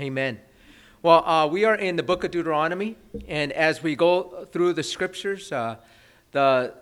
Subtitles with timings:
[0.00, 0.40] Amen.
[1.02, 2.96] Well, uh, we are in the book of Deuteronomy,
[3.28, 5.76] and as we go through the scriptures, uh,
[6.30, 6.72] the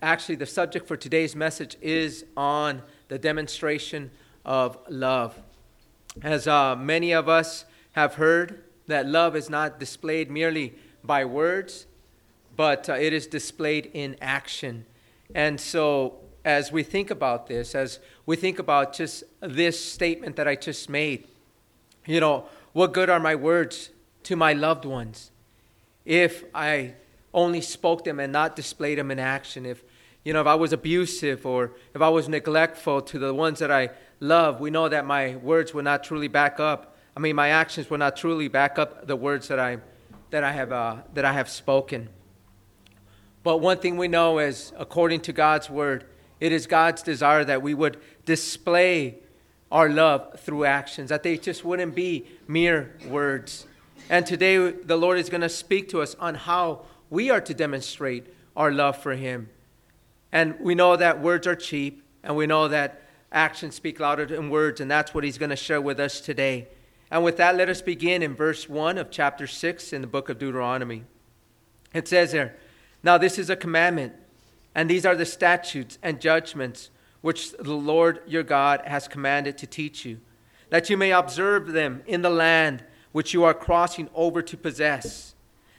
[0.00, 4.12] actually the subject for today's message is on the demonstration
[4.44, 5.36] of love.
[6.22, 11.86] As uh, many of us have heard, that love is not displayed merely by words,
[12.56, 14.86] but uh, it is displayed in action.
[15.34, 20.46] And so, as we think about this, as we think about just this statement that
[20.46, 21.26] I just made,
[22.06, 23.90] you know, what good are my words
[24.24, 25.30] to my loved ones
[26.04, 26.94] if I
[27.34, 29.66] only spoke them and not displayed them in action?
[29.66, 29.82] If,
[30.24, 33.70] you know, if I was abusive or if I was neglectful to the ones that
[33.70, 36.96] I love, we know that my words will not truly back up.
[37.16, 39.78] I mean, my actions will not truly back up the words that I,
[40.30, 42.08] that I, have, uh, that I have spoken.
[43.42, 46.04] But one thing we know is, according to God's word,
[46.40, 49.18] it is God's desire that we would display
[49.72, 53.66] our love through actions, that they just wouldn't be mere words.
[54.10, 57.54] And today, the Lord is going to speak to us on how we are to
[57.54, 59.48] demonstrate our love for Him.
[60.30, 63.02] And we know that words are cheap, and we know that
[63.32, 66.68] actions speak louder than words, and that's what He's going to share with us today.
[67.10, 70.28] And with that, let us begin in verse 1 of chapter 6 in the book
[70.28, 71.04] of Deuteronomy.
[71.94, 72.56] It says there,
[73.02, 74.12] Now this is a commandment,
[74.74, 76.90] and these are the statutes and judgments
[77.22, 80.20] which the Lord your God has commanded to teach you,
[80.68, 85.34] that you may observe them in the land which you are crossing over to possess,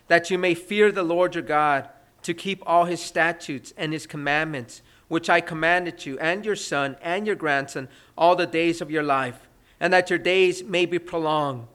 [0.08, 1.90] that you may fear the Lord your God,
[2.24, 6.96] to keep all his statutes and his commandments, which I commanded you and your son
[7.02, 9.50] and your grandson all the days of your life,
[9.80, 11.68] and that your days may be prolonged.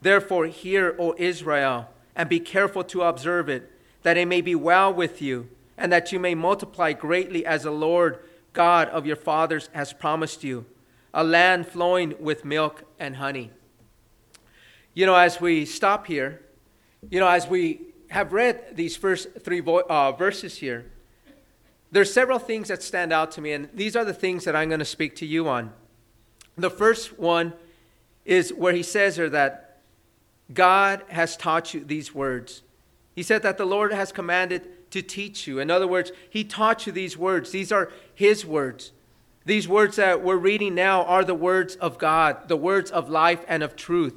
[0.00, 4.94] Therefore, hear, O Israel, and be careful to observe it, that it may be well
[4.94, 8.20] with you, and that you may multiply greatly as the Lord
[8.58, 10.66] God of your fathers has promised you,
[11.14, 13.52] a land flowing with milk and honey.
[14.94, 16.42] You know, as we stop here,
[17.08, 20.90] you know, as we have read these first three vo- uh, verses here,
[21.92, 24.68] there's several things that stand out to me, and these are the things that I'm
[24.68, 25.72] going to speak to you on.
[26.56, 27.52] The first one
[28.24, 29.82] is where he says here that
[30.52, 32.62] God has taught you these words.
[33.14, 35.58] He said that the Lord has commanded to teach you.
[35.58, 37.50] In other words, He taught you these words.
[37.50, 38.92] These are His words.
[39.44, 43.44] These words that we're reading now are the words of God, the words of life
[43.48, 44.14] and of truth.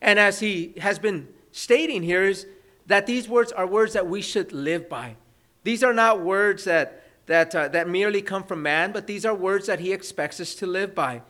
[0.00, 2.46] And as He has been stating here, is
[2.86, 5.16] that these words are words that we should live by.
[5.64, 9.34] These are not words that, that, uh, that merely come from man, but these are
[9.34, 11.22] words that He expects us to live by.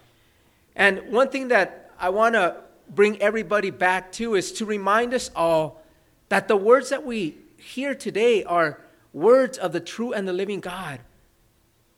[0.76, 2.56] And one thing that I want to
[2.88, 5.82] bring everybody back to is to remind us all
[6.28, 8.80] that the words that we here today are
[9.12, 11.00] words of the true and the living God.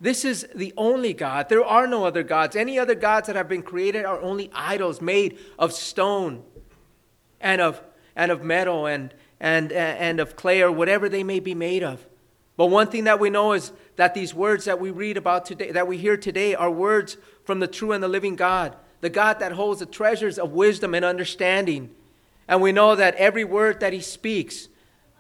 [0.00, 1.50] This is the only God.
[1.50, 2.56] There are no other gods.
[2.56, 6.43] Any other gods that have been created are only idols made of stone
[7.41, 7.82] and of,
[8.16, 12.06] and of metal and, and, and of clay or whatever they may be made of.
[12.56, 15.71] But one thing that we know is that these words that we read about today,
[15.72, 19.38] that we hear today, are words from the true and the living God, the God
[19.41, 21.91] that holds the treasures of wisdom and understanding.
[22.48, 24.69] And we know that every word that He speaks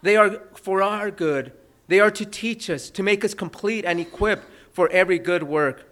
[0.02, 1.52] they are for our good.
[1.88, 5.90] They are to teach us, to make us complete and equipped for every good work.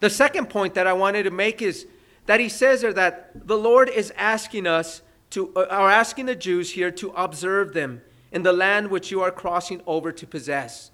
[0.00, 1.86] The second point that I wanted to make is
[2.26, 6.36] that he says there that the Lord is asking us to, or uh, asking the
[6.36, 10.90] Jews here to observe them in the land which you are crossing over to possess.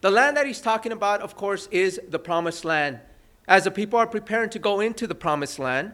[0.00, 3.00] The land that he's talking about, of course, is the promised land.
[3.48, 5.92] As the people are preparing to go into the promised land,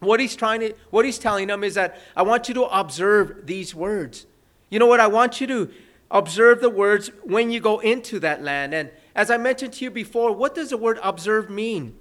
[0.00, 3.46] what he's trying to, what he's telling them is that I want you to observe
[3.46, 4.26] these words.
[4.70, 5.00] You know what?
[5.00, 5.70] I want you to
[6.10, 8.74] observe the words when you go into that land.
[8.74, 11.96] And as I mentioned to you before, what does the word observe mean?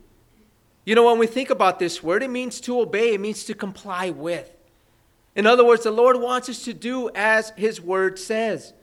[0.85, 3.53] You know, when we think about this word, it means to obey, it means to
[3.53, 4.55] comply with.
[5.35, 8.73] In other words, the Lord wants us to do as His word says.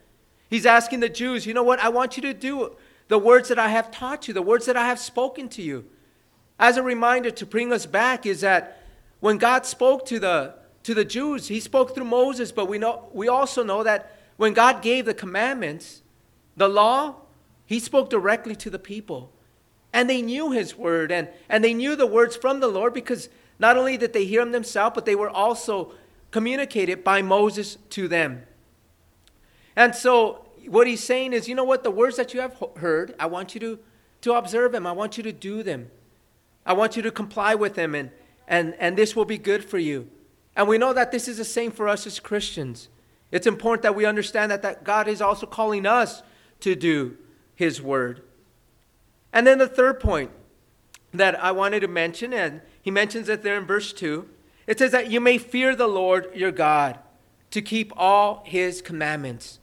[0.49, 1.79] He's asking the Jews, you know what?
[1.79, 2.75] I want you to do
[3.09, 5.85] the words that I have taught you, the words that I have spoken to you.
[6.59, 8.81] As a reminder to bring us back, is that
[9.19, 10.53] when God spoke to the
[10.87, 11.49] to the Jews.
[11.49, 15.13] He spoke through Moses, but we, know, we also know that when God gave the
[15.13, 16.01] commandments,
[16.55, 17.15] the law,
[17.65, 19.33] he spoke directly to the people.
[19.91, 23.27] And they knew his word, and, and they knew the words from the Lord because
[23.59, 25.91] not only did they hear them themselves, but they were also
[26.31, 28.43] communicated by Moses to them.
[29.75, 31.83] And so, what he's saying is, you know what?
[31.83, 33.79] The words that you have heard, I want you to,
[34.21, 34.87] to observe them.
[34.87, 35.91] I want you to do them.
[36.65, 38.09] I want you to comply with them, and,
[38.47, 40.07] and, and this will be good for you.
[40.57, 42.89] And we know that this is the same for us as Christians.
[43.31, 46.23] It's important that we understand that, that God is also calling us
[46.61, 47.15] to do
[47.55, 48.23] His word.
[49.31, 50.31] And then the third point
[51.13, 54.27] that I wanted to mention, and he mentions it there in verse 2,
[54.65, 56.97] It says that you may fear the Lord your God
[57.51, 59.59] to keep all his commandments.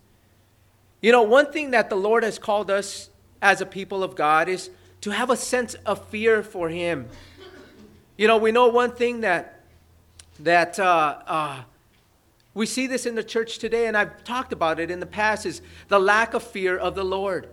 [1.02, 3.11] You know, one thing that the Lord has called us
[3.43, 4.70] as a people of God is
[5.02, 7.08] to have a sense of fear for him.
[8.17, 9.63] You know, we know one thing that
[10.40, 11.62] that uh, uh,
[12.54, 15.46] we see this in the church today, and I've talked about it in the past,
[15.46, 17.48] is the lack of fear of the Lord.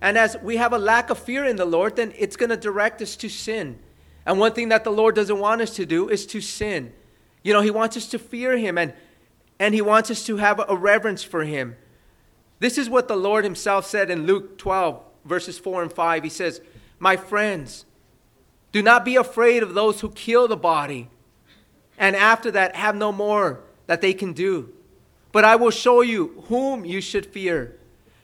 [0.00, 2.56] And as we have a lack of fear in the Lord, then it's going to
[2.56, 3.78] direct us to sin.
[4.26, 6.92] And one thing that the Lord doesn't want us to do is to sin.
[7.42, 8.92] You know, He wants us to fear Him and,
[9.58, 11.76] and He wants us to have a reverence for Him.
[12.58, 16.22] This is what the Lord Himself said in Luke 12, verses 4 and 5.
[16.22, 16.60] He says,
[16.98, 17.84] My friends,
[18.72, 21.08] do not be afraid of those who kill the body,
[21.98, 24.72] and after that have no more that they can do.
[25.32, 27.76] But I will show you whom you should fear.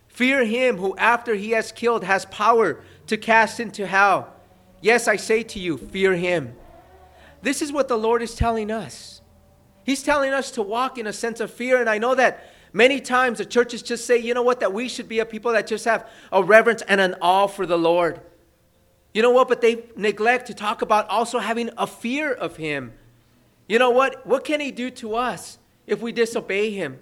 [0.08, 4.32] Fear him who, after he has killed, has power to cast into hell.
[4.80, 6.54] Yes, I say to you, fear him.
[7.42, 9.20] This is what the Lord is telling us.
[9.84, 11.80] He's telling us to walk in a sense of fear.
[11.80, 14.88] And I know that many times the churches just say, you know what, that we
[14.88, 18.20] should be a people that just have a reverence and an awe for the Lord.
[19.12, 19.48] You know what?
[19.48, 22.92] But they neglect to talk about also having a fear of him.
[23.70, 24.26] You know what?
[24.26, 25.56] What can he do to us
[25.86, 26.98] if we disobey him?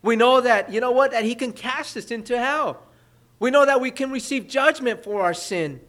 [0.00, 2.82] We know that, you know what, that he can cast us into hell.
[3.38, 5.82] We know that we can receive judgment for our sin.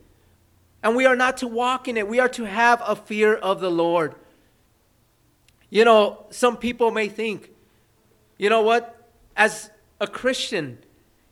[0.83, 2.05] And we are not to walk in it.
[2.05, 4.13] We are to have a fear of the Lord.
[5.69, 7.51] You know, some people may think,
[8.37, 9.69] you know what, as
[10.01, 10.79] a Christian,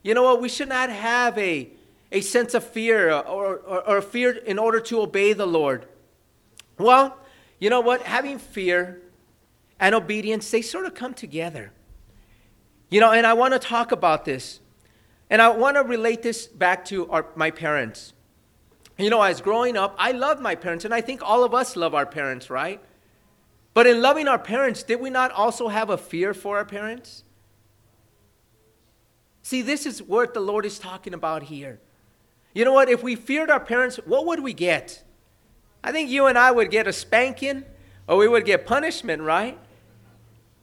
[0.02, 1.68] you know what, we should not have a,
[2.14, 5.86] a sense of fear or, or, or fear in order to obey the Lord.
[6.78, 7.18] Well,
[7.60, 9.02] you know what, having fear
[9.80, 11.72] and obedience, they sort of come together.
[12.90, 14.60] You know, and I want to talk about this.
[15.30, 18.14] And I want to relate this back to our, my parents.
[18.98, 21.76] You know, as growing up, I loved my parents, and I think all of us
[21.76, 22.82] love our parents, right?
[23.74, 27.24] But in loving our parents, did we not also have a fear for our parents?
[29.44, 31.80] See, this is what the Lord is talking about here.
[32.54, 32.90] You know what?
[32.90, 35.04] If we feared our parents, what would we get?
[35.88, 37.64] I think you and I would get a spanking
[38.10, 39.58] or we would get punishment, right?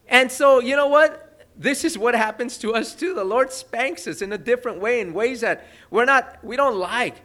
[0.06, 1.47] And so, you know what?
[1.56, 3.15] This is what happens to us too.
[3.15, 6.76] The Lord spanks us in a different way, in ways that we're not, we don't
[6.76, 7.23] like.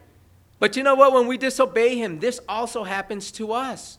[0.60, 1.12] But you know what?
[1.12, 3.98] When we disobey him, this also happens to us.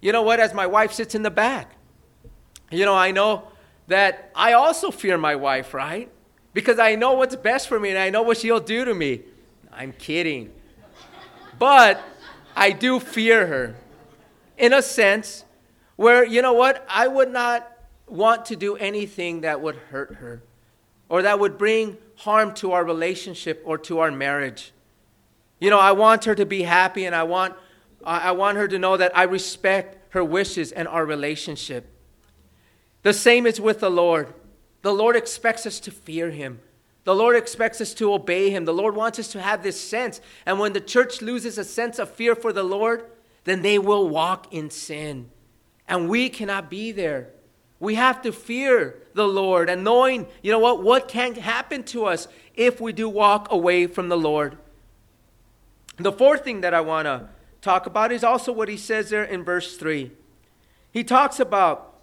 [0.00, 0.38] You know what?
[0.38, 1.74] As my wife sits in the back,
[2.70, 3.48] you know, I know
[3.88, 6.08] that I also fear my wife, right?
[6.54, 9.22] Because I know what's best for me and I know what she'll do to me.
[9.72, 10.52] I'm kidding.
[11.58, 12.00] But
[12.54, 13.74] I do fear her
[14.58, 15.44] in a sense
[15.96, 16.84] where, you know what?
[16.88, 17.70] I would not
[18.06, 20.42] want to do anything that would hurt her
[21.08, 24.72] or that would bring harm to our relationship or to our marriage.
[25.60, 27.54] You know, I want her to be happy and I want,
[28.04, 31.88] I want her to know that I respect her wishes and our relationship.
[33.02, 34.32] The same is with the Lord.
[34.82, 36.60] The Lord expects us to fear him.
[37.04, 38.64] The Lord expects us to obey him.
[38.64, 40.20] The Lord wants us to have this sense.
[40.46, 43.04] And when the church loses a sense of fear for the Lord,
[43.44, 45.30] then they will walk in sin.
[45.88, 47.30] And we cannot be there.
[47.80, 52.04] We have to fear the Lord and knowing, you know what, what can happen to
[52.04, 54.56] us if we do walk away from the Lord.
[55.96, 57.28] The fourth thing that I want to
[57.60, 60.12] talk about is also what he says there in verse 3.
[60.92, 61.94] He talks about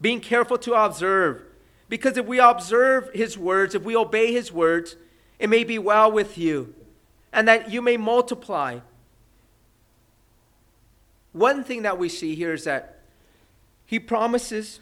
[0.00, 1.42] being careful to observe,
[1.88, 4.96] because if we observe his words, if we obey his words,
[5.38, 6.74] it may be well with you,
[7.32, 8.80] and that you may multiply.
[11.32, 13.00] One thing that we see here is that
[13.86, 14.80] he promises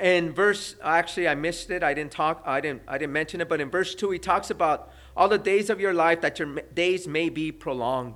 [0.00, 1.82] in verse actually I missed it.
[1.82, 4.50] I didn't talk I didn't I didn't mention it, but in verse 2 he talks
[4.50, 8.14] about all the days of your life that your days may be prolonged.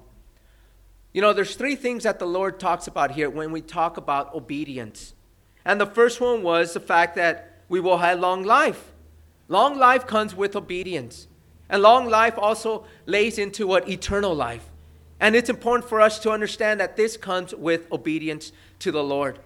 [1.13, 4.35] You know, there's three things that the Lord talks about here when we talk about
[4.35, 5.15] obedience.
[5.65, 8.93] And the first one was the fact that we will have long life.
[9.49, 11.27] Long life comes with obedience.
[11.69, 14.67] And long life also lays into what eternal life.
[15.21, 19.39] And it's important for us to understand that this comes with obedience to the Lord.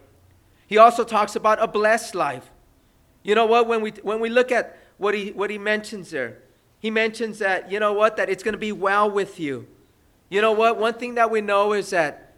[0.67, 2.50] He also talks about a blessed life.
[3.23, 3.67] You know what?
[3.67, 6.38] When we, when we look at what he, what he mentions there,
[6.79, 9.67] he mentions that, you know what, that it's going to be well with you.
[10.29, 10.79] You know what?
[10.79, 12.35] One thing that we know is that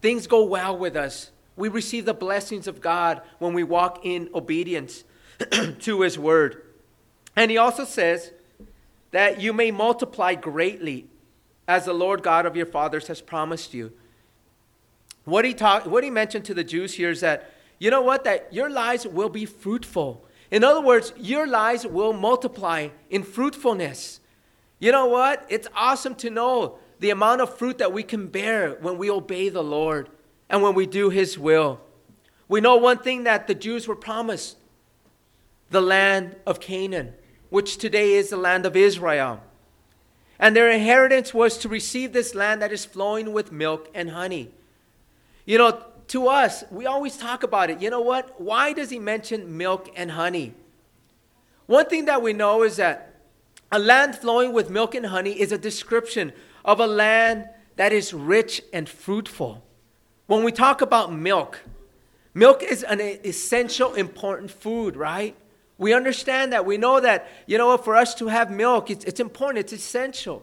[0.00, 1.30] things go well with us.
[1.56, 5.04] We receive the blessings of God when we walk in obedience
[5.80, 6.62] to His word.
[7.36, 8.32] And He also says
[9.10, 11.06] that you may multiply greatly
[11.66, 13.92] as the Lord God of your fathers has promised you.
[15.24, 18.24] What he, talk, what he mentioned to the Jews here is that, you know what,
[18.24, 20.24] that your lives will be fruitful.
[20.50, 24.20] In other words, your lives will multiply in fruitfulness.
[24.78, 25.44] You know what?
[25.50, 29.50] It's awesome to know the amount of fruit that we can bear when we obey
[29.50, 30.08] the Lord
[30.48, 31.80] and when we do His will.
[32.48, 34.56] We know one thing that the Jews were promised
[35.70, 37.14] the land of Canaan,
[37.50, 39.42] which today is the land of Israel.
[40.38, 44.50] And their inheritance was to receive this land that is flowing with milk and honey.
[45.44, 47.82] You know, to us, we always talk about it.
[47.82, 48.40] You know what?
[48.40, 50.54] Why does he mention milk and honey?
[51.66, 53.16] One thing that we know is that
[53.70, 56.32] a land flowing with milk and honey is a description
[56.64, 59.62] of a land that is rich and fruitful.
[60.26, 61.60] When we talk about milk,
[62.32, 65.34] milk is an essential, important food, right?
[65.78, 66.66] We understand that.
[66.66, 70.42] We know that, you know, for us to have milk, it's, it's important, it's essential.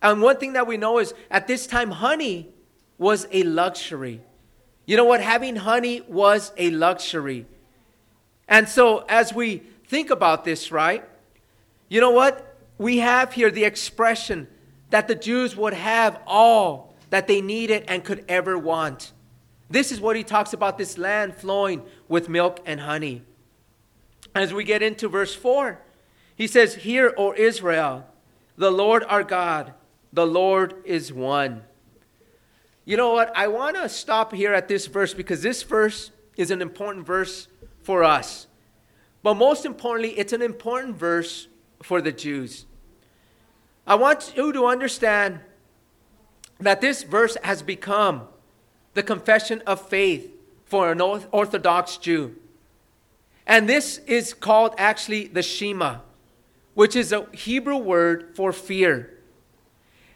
[0.00, 2.48] And one thing that we know is at this time, honey
[2.96, 4.20] was a luxury.
[4.86, 5.20] You know what?
[5.20, 7.46] Having honey was a luxury.
[8.48, 11.04] And so, as we think about this, right,
[11.88, 12.56] you know what?
[12.78, 14.48] We have here the expression
[14.90, 19.12] that the Jews would have all that they needed and could ever want.
[19.68, 23.22] This is what he talks about this land flowing with milk and honey.
[24.34, 25.80] As we get into verse 4,
[26.36, 28.06] he says, Hear, O Israel,
[28.56, 29.74] the Lord our God,
[30.12, 31.62] the Lord is one.
[32.84, 33.32] You know what?
[33.36, 37.48] I want to stop here at this verse because this verse is an important verse
[37.82, 38.46] for us.
[39.22, 41.48] But most importantly, it's an important verse
[41.82, 42.66] for the Jews.
[43.86, 45.40] I want you to understand
[46.58, 48.28] that this verse has become
[48.94, 50.30] the confession of faith
[50.64, 52.36] for an Orthodox Jew.
[53.46, 55.98] And this is called actually the Shema,
[56.74, 59.18] which is a Hebrew word for fear.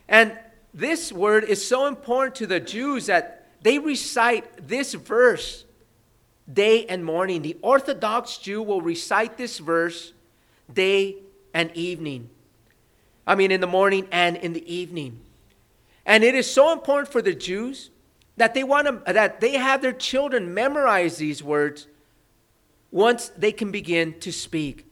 [0.08, 0.36] And
[0.72, 5.64] this word is so important to the Jews that they recite this verse
[6.52, 7.42] day and morning.
[7.42, 10.12] The Orthodox Jew will recite this verse
[10.72, 11.16] day
[11.54, 12.28] and evening.
[13.26, 15.20] I mean, in the morning and in the evening.
[16.04, 17.90] And it is so important for the Jews
[18.36, 21.86] that they want to, that they have their children memorize these words
[22.94, 24.86] once they can begin to speak.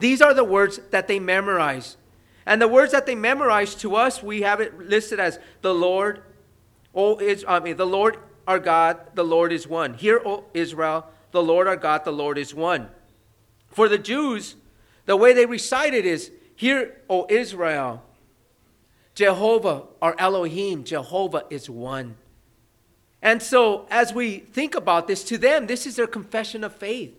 [0.00, 1.96] These are the words that they memorize.
[2.44, 6.22] And the words that they memorize to us, we have it listed as the Lord,
[6.92, 9.94] O is I mean the Lord our God, the Lord is one.
[9.94, 12.88] Hear, O Israel, the Lord our God, the Lord is one.
[13.68, 14.56] For the Jews,
[15.04, 18.02] the way they recite it is, Hear, O Israel,
[19.14, 22.16] Jehovah, our Elohim, Jehovah is one.
[23.22, 27.14] And so, as we think about this, to them, this is their confession of faith.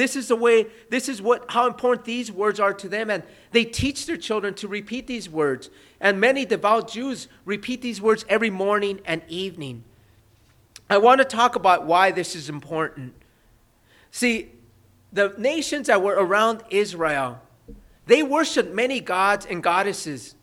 [0.00, 3.10] This is the way, this is what how important these words are to them.
[3.10, 5.68] And they teach their children to repeat these words.
[6.00, 9.84] And many devout Jews repeat these words every morning and evening.
[10.88, 13.12] I want to talk about why this is important.
[14.10, 14.52] See,
[15.12, 17.42] the nations that were around Israel,
[18.06, 20.34] they worshiped many gods and goddesses.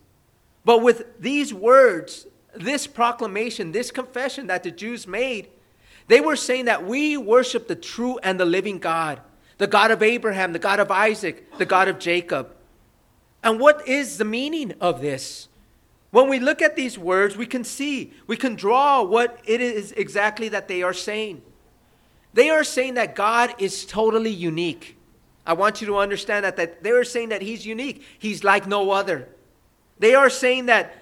[0.66, 5.48] But with these words, this proclamation, this confession that the Jews made,
[6.10, 9.20] they were saying that we worship the true and the living God
[9.58, 12.52] the God of Abraham, the God of Isaac, the God of Jacob.
[13.44, 15.48] And what is the meaning of this?
[16.12, 19.92] When we look at these words, we can see, we can draw what it is
[19.94, 21.42] exactly that they are saying.
[22.34, 24.98] They are saying that God is totally unique.
[25.46, 28.04] I want you to understand that, that they are saying that He's unique.
[28.20, 29.28] He's like no other.
[30.00, 30.94] They are saying that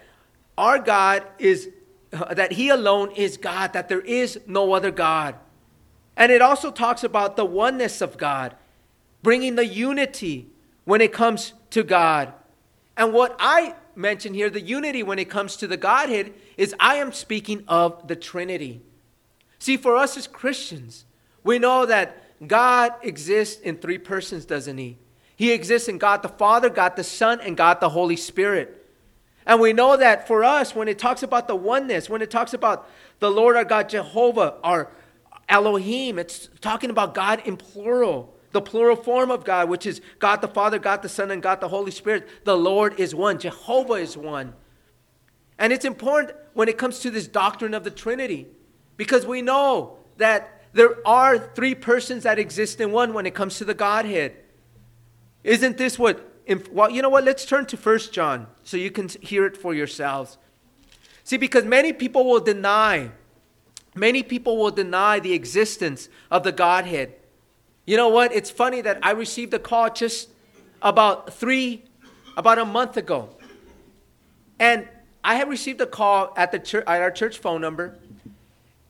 [0.57, 1.69] our God is,
[2.13, 5.35] uh, that He alone is God, that there is no other God.
[6.17, 8.55] And it also talks about the oneness of God,
[9.21, 10.47] bringing the unity
[10.85, 12.33] when it comes to God.
[12.95, 16.95] And what I mention here, the unity when it comes to the Godhead, is I
[16.95, 18.81] am speaking of the Trinity.
[19.59, 21.05] See, for us as Christians,
[21.43, 24.97] we know that God exists in three persons, doesn't He?
[25.35, 28.85] He exists in God the Father, God the Son, and God the Holy Spirit.
[29.45, 32.53] And we know that for us, when it talks about the oneness, when it talks
[32.53, 34.89] about the Lord our God, Jehovah, our
[35.47, 40.41] Elohim, it's talking about God in plural, the plural form of God, which is God
[40.41, 42.27] the Father, God the Son, and God the Holy Spirit.
[42.45, 44.53] The Lord is one, Jehovah is one.
[45.57, 48.47] And it's important when it comes to this doctrine of the Trinity
[48.97, 53.57] because we know that there are three persons that exist in one when it comes
[53.59, 54.35] to the Godhead.
[55.43, 56.31] Isn't this what?
[56.71, 57.23] Well, you know what?
[57.23, 60.37] Let's turn to First John so you can hear it for yourselves.
[61.23, 63.11] See, because many people will deny
[63.95, 67.15] Many people will deny the existence of the Godhead.
[67.85, 68.33] You know what?
[68.33, 70.29] It's funny that I received a call just
[70.81, 71.83] about three,
[72.35, 73.29] about a month ago.
[74.59, 74.87] And
[75.23, 77.97] I had received a call at, the church, at our church phone number.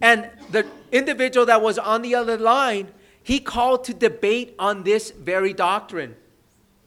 [0.02, 2.90] And the individual that was on the other line,
[3.22, 6.16] he called to debate on this very doctrine.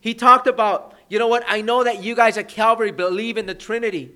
[0.01, 3.47] He talked about, you know what, I know that you guys at Calvary believe in
[3.47, 4.13] the Trinity.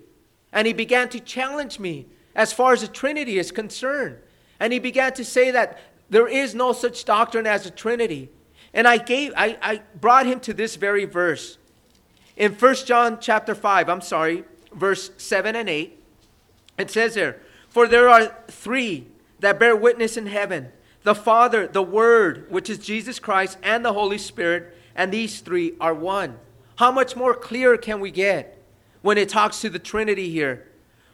[0.52, 4.18] And he began to challenge me as far as the Trinity is concerned.
[4.58, 8.30] And he began to say that there is no such doctrine as a Trinity.
[8.74, 11.58] And I gave I, I brought him to this very verse.
[12.36, 15.98] In 1 John chapter 5, I'm sorry, verse 7 and 8,
[16.78, 19.06] it says there, For there are three
[19.40, 20.72] that bear witness in heaven
[21.02, 25.74] the Father, the Word, which is Jesus Christ, and the Holy Spirit, and these three
[25.80, 26.36] are one.
[26.76, 28.62] How much more clear can we get
[29.02, 30.68] when it talks to the Trinity here?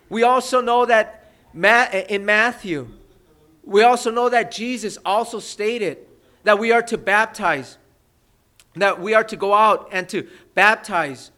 [0.08, 2.88] We also know that in Matthew,
[3.64, 5.98] we also know that Jesus also stated
[6.44, 7.76] that we are to baptize,
[8.74, 11.30] that we are to go out and to baptize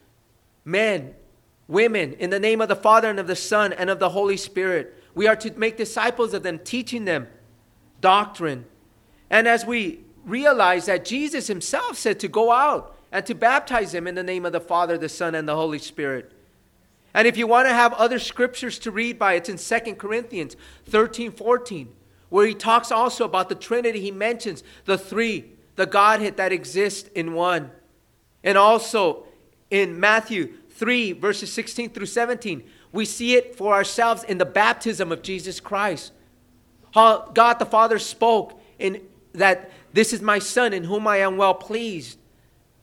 [0.64, 1.14] men,
[1.66, 4.36] women, in the name of the Father and of the Son and of the Holy
[4.36, 4.96] Spirit.
[5.14, 7.26] We are to make disciples of them, teaching them
[8.00, 8.66] doctrine.
[9.28, 14.06] And as we realize that Jesus himself said to go out and to baptize them
[14.06, 16.32] in the name of the Father, the Son, and the Holy Spirit.
[17.12, 20.56] And if you want to have other scriptures to read by, it's in 2 Corinthians
[20.86, 21.88] 13 14,
[22.28, 24.00] where he talks also about the Trinity.
[24.00, 27.70] He mentions the three, the Godhead that exists in one.
[28.44, 29.24] And also
[29.70, 32.62] in Matthew 3, verses 16 through 17,
[32.92, 36.12] we see it for ourselves in the baptism of Jesus Christ.
[36.92, 39.02] How God the Father spoke in
[39.32, 42.18] that this is my son in whom I am well pleased.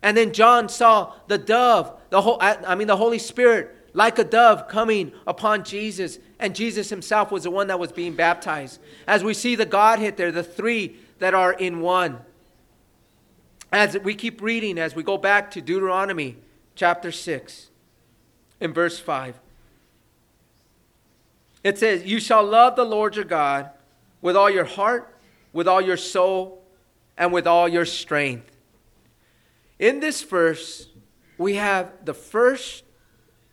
[0.02, 4.24] And then John saw the dove, the whole I mean the Holy Spirit like a
[4.24, 8.80] dove coming upon Jesus, and Jesus himself was the one that was being baptized.
[9.08, 12.20] As we see the Godhead there, the three that are in one.
[13.72, 16.38] As we keep reading, as we go back to Deuteronomy
[16.76, 17.72] chapter 6,
[18.60, 19.40] in verse 5,
[21.64, 23.72] it says, You shall love the Lord your God
[24.22, 25.18] with all your heart,
[25.54, 26.64] with all your soul,
[27.18, 28.52] and with all your strength.
[29.80, 30.88] In this verse,
[31.40, 32.84] we have the first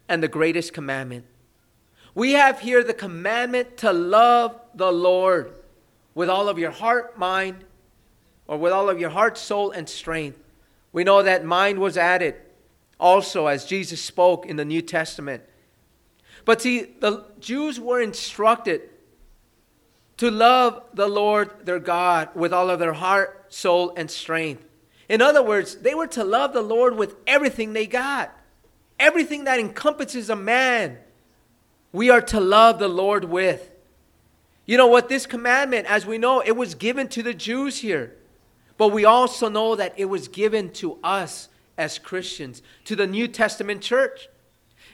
[0.09, 1.25] and the greatest commandment.
[2.15, 5.53] We have here the commandment to love the Lord
[6.15, 7.65] with all of your heart, mind,
[8.47, 10.39] or with all of your heart, soul, and strength.
[10.93, 12.37] We know that mind was added
[13.01, 15.43] also as Jesus spoke in the New Testament.
[16.45, 18.83] But see, the Jews were instructed
[20.19, 24.65] to love the Lord their God with all of their heart, soul, and strength.
[25.09, 28.33] In other words, they were to love the Lord with everything they got
[28.99, 30.99] everything that encompasses a man,
[31.93, 33.71] we are to love the Lord with.
[34.67, 35.09] You know what?
[35.09, 38.17] This commandment, as we know, it was given to the Jews here.
[38.77, 43.29] But we also know that it was given to us as Christians, to the New
[43.29, 44.29] Testament church.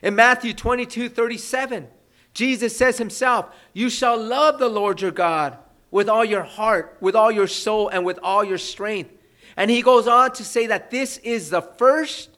[0.03, 1.89] In Matthew 22 37,
[2.33, 5.59] Jesus says himself, You shall love the Lord your God
[5.91, 9.11] with all your heart, with all your soul, and with all your strength.
[9.57, 12.31] And he goes on to say that this is the first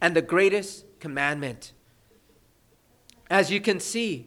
[0.00, 1.72] and the greatest commandment.
[3.30, 4.26] As you can see,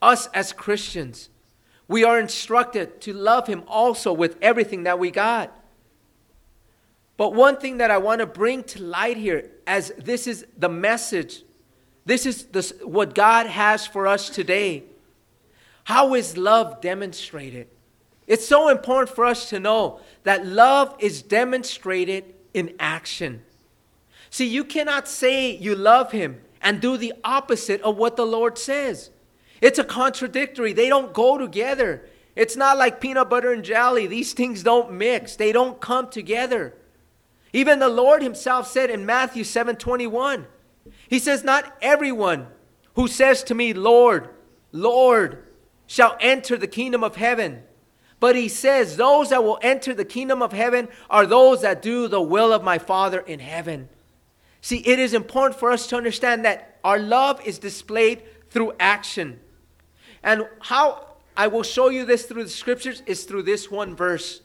[0.00, 1.28] us as Christians,
[1.88, 5.52] we are instructed to love Him also with everything that we got.
[7.16, 10.68] But one thing that I want to bring to light here, as this is the
[10.68, 11.42] message,
[12.04, 14.84] this is the, what God has for us today.
[15.84, 17.68] How is love demonstrated?
[18.26, 23.42] It's so important for us to know that love is demonstrated in action.
[24.32, 28.56] See, you cannot say you love him and do the opposite of what the Lord
[28.56, 29.10] says.
[29.60, 30.72] It's a contradictory.
[30.72, 32.08] They don't go together.
[32.34, 34.06] It's not like peanut butter and jelly.
[34.06, 35.36] These things don't mix.
[35.36, 36.74] They don't come together.
[37.52, 40.46] Even the Lord himself said in Matthew 7:21,
[41.06, 42.46] he says, "Not everyone
[42.94, 44.30] who says to me, Lord,
[44.72, 45.44] Lord,
[45.86, 47.64] shall enter the kingdom of heaven."
[48.18, 52.08] But he says, Those that will enter the kingdom of heaven are those that do
[52.08, 53.90] the will of my Father in heaven.
[54.62, 59.40] See, it is important for us to understand that our love is displayed through action.
[60.22, 64.40] And how I will show you this through the scriptures is through this one verse.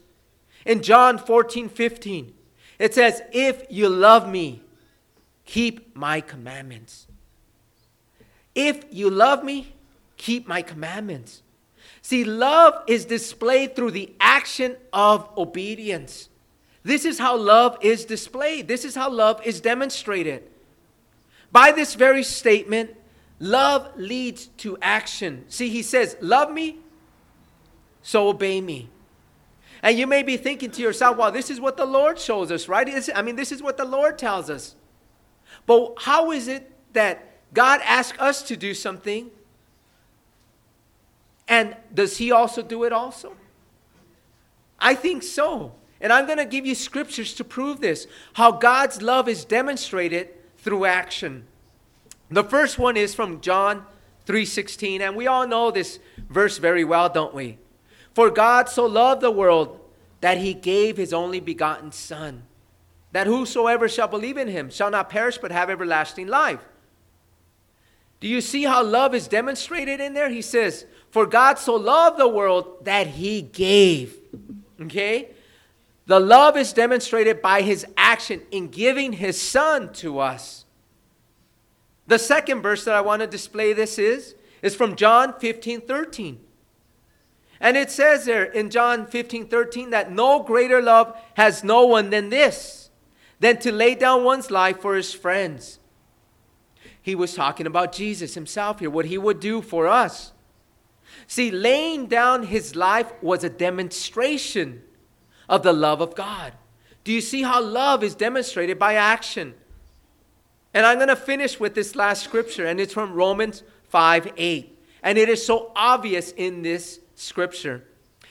[0.66, 2.34] In John 14 15,
[2.80, 4.62] it says, If you love me,
[5.44, 7.06] keep my commandments.
[8.56, 9.72] If you love me,
[10.16, 11.42] keep my commandments.
[12.02, 16.27] See, love is displayed through the action of obedience.
[16.88, 18.66] This is how love is displayed.
[18.66, 20.42] This is how love is demonstrated.
[21.52, 22.96] By this very statement,
[23.38, 25.44] love leads to action.
[25.48, 26.78] See, he says, Love me,
[28.00, 28.88] so obey me.
[29.82, 32.68] And you may be thinking to yourself, well, this is what the Lord shows us,
[32.68, 32.88] right?
[33.14, 34.74] I mean, this is what the Lord tells us.
[35.66, 39.30] But how is it that God asks us to do something?
[41.46, 43.36] And does He also do it also?
[44.80, 45.74] I think so.
[46.00, 50.28] And I'm going to give you scriptures to prove this how God's love is demonstrated
[50.58, 51.44] through action.
[52.30, 53.84] The first one is from John
[54.26, 57.58] 3:16 and we all know this verse very well, don't we?
[58.14, 59.80] For God so loved the world
[60.20, 62.42] that he gave his only begotten Son,
[63.12, 66.64] that whosoever shall believe in him shall not perish but have everlasting life.
[68.20, 70.28] Do you see how love is demonstrated in there?
[70.28, 74.16] He says, For God so loved the world that he gave.
[74.80, 75.28] Okay?
[76.08, 80.64] The love is demonstrated by his action in giving his son to us.
[82.06, 86.40] The second verse that I want to display this is is from John 15 13.
[87.60, 92.08] And it says there in John 15 13 that no greater love has no one
[92.08, 92.88] than this,
[93.38, 95.78] than to lay down one's life for his friends.
[97.02, 100.32] He was talking about Jesus himself here, what he would do for us.
[101.26, 104.84] See, laying down his life was a demonstration
[105.48, 106.52] of the love of God.
[107.04, 109.54] Do you see how love is demonstrated by action?
[110.74, 114.78] And I'm going to finish with this last scripture, and it's from Romans 5 8.
[115.02, 117.84] And it is so obvious in this scripture.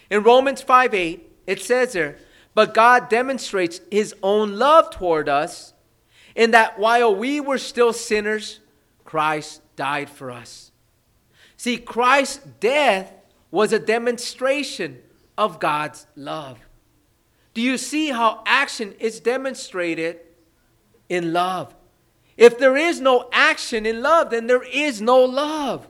[0.09, 2.17] In Romans 5 8, it says there,
[2.53, 5.73] But God demonstrates his own love toward us
[6.35, 8.59] in that while we were still sinners,
[9.03, 10.71] Christ died for us.
[11.55, 13.11] See, Christ's death
[13.49, 15.01] was a demonstration
[15.37, 16.59] of God's love.
[17.57, 20.19] Do you see how action is demonstrated
[21.09, 21.73] in love?
[22.37, 25.87] If there is no action in love, then there is no love.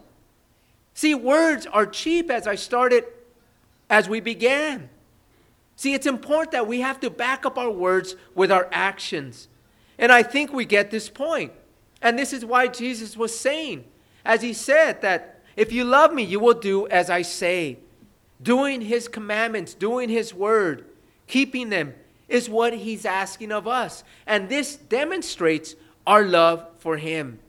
[0.94, 3.04] See, words are cheap as I started,
[3.90, 4.90] as we began.
[5.76, 9.50] See, it's important that we have to back up our words with our actions.
[10.00, 11.52] And I think we get this point.
[12.02, 13.84] And this is why Jesus was saying,
[14.24, 17.80] as he said, that if you love me, you will do as I say.
[18.42, 20.86] Doing his commandments, doing his word
[21.28, 21.94] keeping them
[22.28, 24.04] is what he's asking of us.
[24.26, 27.40] And this demonstrates our love for him.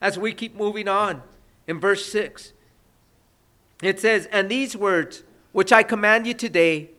[0.00, 1.22] As we keep moving on
[1.66, 2.52] in verse 6,
[3.82, 6.90] it says, And these words which I command you today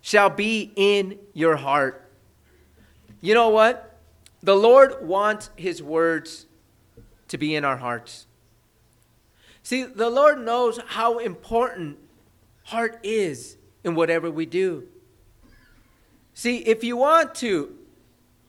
[0.00, 2.10] shall be in your heart.
[3.20, 3.98] You know what?
[4.42, 6.44] The Lord wants his words
[7.28, 8.26] to be in our hearts.
[9.62, 11.96] See, the Lord knows how important
[12.64, 14.86] heart is in whatever we do.
[16.34, 17.74] See, if you want to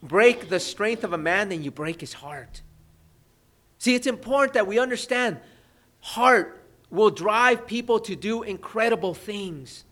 [0.01, 2.61] break the strength of a man, then you break his heart.
[3.77, 5.39] See, it's important that we understand
[5.99, 9.85] heart will drive people to do incredible things.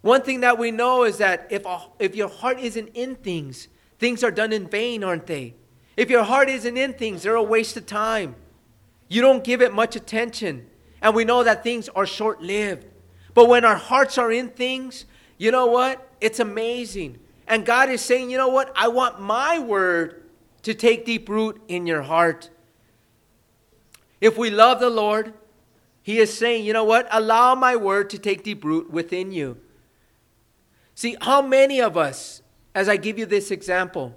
[0.00, 3.68] One thing that we know is that if, a, if your heart isn't in things,
[3.98, 5.54] things are done in vain, aren't they?
[5.96, 8.36] If your heart isn't in things, they're a waste of time.
[9.08, 10.66] You don't give it much attention.
[11.02, 12.86] And we know that things are short lived.
[13.34, 15.06] But when our hearts are in things,
[15.38, 16.05] you know what?
[16.20, 17.18] It's amazing.
[17.46, 18.72] And God is saying, you know what?
[18.74, 20.24] I want my word
[20.62, 22.50] to take deep root in your heart.
[24.20, 25.32] If we love the Lord,
[26.02, 27.06] He is saying, you know what?
[27.10, 29.58] Allow my word to take deep root within you.
[30.94, 32.42] See, how many of us,
[32.74, 34.16] as I give you this example,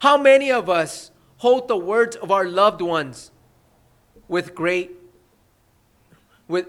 [0.00, 3.30] how many of us hold the words of our loved ones
[4.26, 4.90] with great,
[6.48, 6.68] with,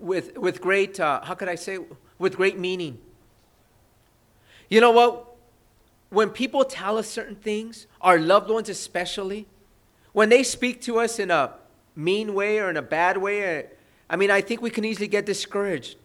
[0.00, 1.78] with, with great, uh, how could I say,
[2.18, 2.98] with great meaning?
[4.68, 5.36] You know what?
[6.10, 9.46] When people tell us certain things, our loved ones especially,
[10.12, 11.54] when they speak to us in a
[11.96, 13.62] mean way or in a bad way, uh,
[14.08, 15.96] I mean, I think we can easily get discouraged.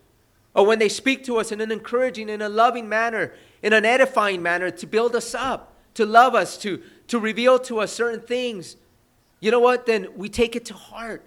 [0.56, 3.86] Or when they speak to us in an encouraging, in a loving manner, in an
[3.86, 8.22] edifying manner to build us up, to love us, to, to reveal to us certain
[8.22, 8.76] things,
[9.40, 9.86] you know what?
[9.86, 11.24] Then we take it to heart.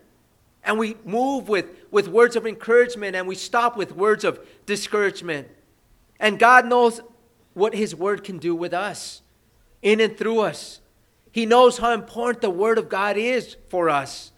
[0.64, 5.48] And we move with, with words of encouragement and we stop with words of discouragement.
[6.20, 7.00] And God knows
[7.54, 9.22] what His Word can do with us,
[9.82, 10.80] in and through us.
[11.30, 14.32] He knows how important the Word of God is for us.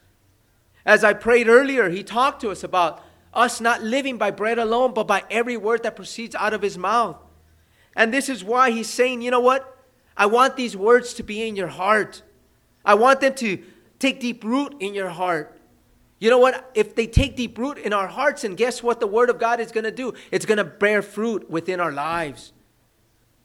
[0.86, 4.94] As I prayed earlier, He talked to us about us not living by bread alone,
[4.94, 7.16] but by every word that proceeds out of His mouth.
[7.96, 9.76] And this is why He's saying, you know what?
[10.16, 12.22] I want these words to be in your heart.
[12.84, 13.62] I want them to
[13.98, 15.58] take deep root in your heart.
[16.20, 16.70] You know what?
[16.74, 19.58] If they take deep root in our hearts, and guess what the Word of God
[19.60, 20.14] is going to do?
[20.30, 22.53] It's going to bear fruit within our lives.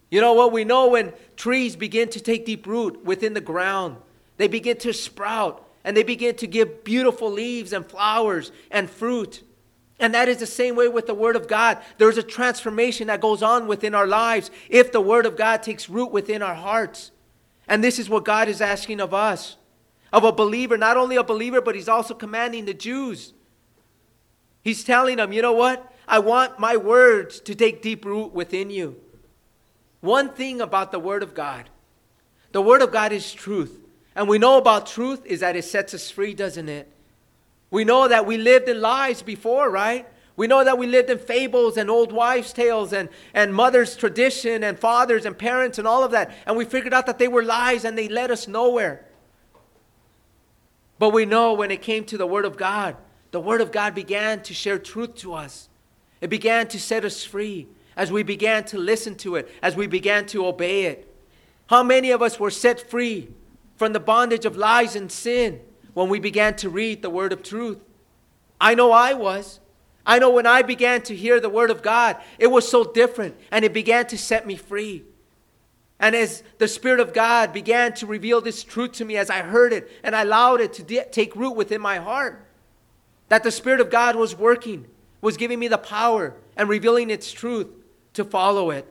[0.09, 0.51] You know what?
[0.51, 3.97] We know when trees begin to take deep root within the ground,
[4.37, 9.43] they begin to sprout and they begin to give beautiful leaves and flowers and fruit.
[9.99, 11.77] And that is the same way with the Word of God.
[11.97, 15.89] There's a transformation that goes on within our lives if the Word of God takes
[15.89, 17.11] root within our hearts.
[17.67, 19.57] And this is what God is asking of us,
[20.11, 23.33] of a believer, not only a believer, but He's also commanding the Jews.
[24.63, 25.93] He's telling them, you know what?
[26.07, 28.99] I want my words to take deep root within you.
[30.01, 31.69] One thing about the Word of God
[32.51, 33.79] the Word of God is truth.
[34.15, 36.91] And we know about truth is that it sets us free, doesn't it?
[37.71, 40.07] We know that we lived in lies before, right?
[40.35, 44.63] We know that we lived in fables and old wives' tales and, and mother's tradition
[44.63, 46.31] and fathers and parents and all of that.
[46.45, 49.05] And we figured out that they were lies and they led us nowhere.
[50.97, 52.97] But we know when it came to the Word of God,
[53.31, 55.69] the Word of God began to share truth to us.
[56.19, 57.67] It began to set us free
[57.99, 61.13] as we began to listen to it, as we began to obey it.
[61.67, 63.27] How many of us were set free
[63.75, 65.59] from the bondage of lies and sin
[65.93, 67.77] when we began to read the Word of truth?
[68.59, 69.59] I know I was.
[70.05, 73.35] I know when I began to hear the word of God, it was so different
[73.51, 75.03] and it began to set me free.
[75.99, 79.41] And as the Spirit of God began to reveal this truth to me as I
[79.41, 82.43] heard it and I allowed it to de- take root within my heart,
[83.27, 84.87] that the Spirit of God was working,
[85.21, 87.67] was giving me the power and revealing its truth
[88.19, 88.85] to follow it.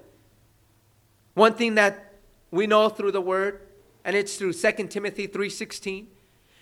[1.35, 2.15] One thing that
[2.51, 3.61] we know through the word,
[4.05, 6.09] and it's through 2 Timothy 3:16,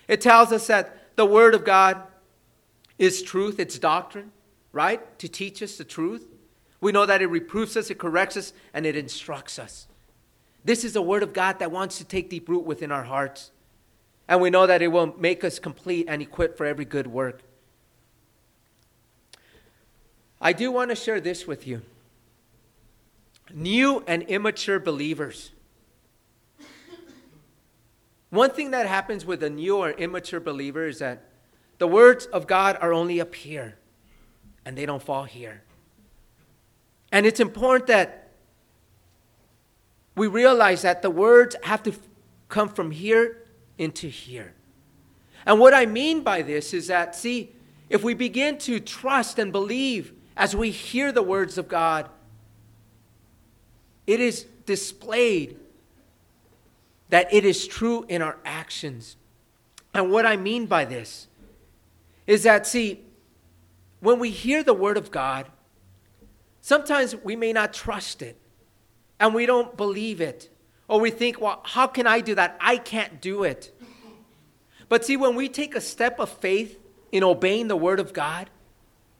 [0.06, 2.02] it tells us that the word of God
[2.98, 4.32] is truth, it's doctrine
[4.76, 5.18] right?
[5.20, 6.28] To teach us the truth.
[6.82, 9.88] We know that it reproves us, it corrects us, and it instructs us.
[10.66, 13.52] This is the Word of God that wants to take deep root within our hearts.
[14.28, 17.40] And we know that it will make us complete and equipped for every good work.
[20.42, 21.80] I do want to share this with you.
[23.52, 25.52] New and immature believers.
[28.30, 31.30] One thing that happens with a new or immature believer is that
[31.78, 33.78] the words of God are only up here
[34.64, 35.62] and they don't fall here.
[37.12, 38.32] And it's important that
[40.16, 41.94] we realize that the words have to
[42.48, 43.44] come from here
[43.78, 44.54] into here.
[45.44, 47.52] And what I mean by this is that, see,
[47.88, 52.10] if we begin to trust and believe as we hear the words of God,
[54.06, 55.58] it is displayed
[57.08, 59.16] that it is true in our actions.
[59.94, 61.28] And what I mean by this
[62.26, 63.02] is that, see,
[64.00, 65.46] when we hear the word of God,
[66.60, 68.36] sometimes we may not trust it
[69.18, 70.50] and we don't believe it.
[70.88, 72.56] Or we think, well, how can I do that?
[72.60, 73.72] I can't do it.
[74.88, 76.78] But see, when we take a step of faith
[77.10, 78.50] in obeying the word of God,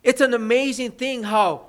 [0.05, 1.67] it's an amazing thing how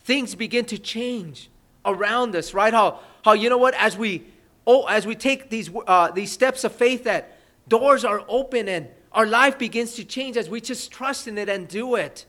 [0.00, 1.48] things begin to change
[1.86, 2.74] around us, right?
[2.74, 3.74] How, how you know what?
[3.74, 4.24] As we,
[4.66, 8.88] oh, as we take these, uh, these steps of faith, that doors are open and
[9.12, 12.26] our life begins to change as we just trust in it and do it.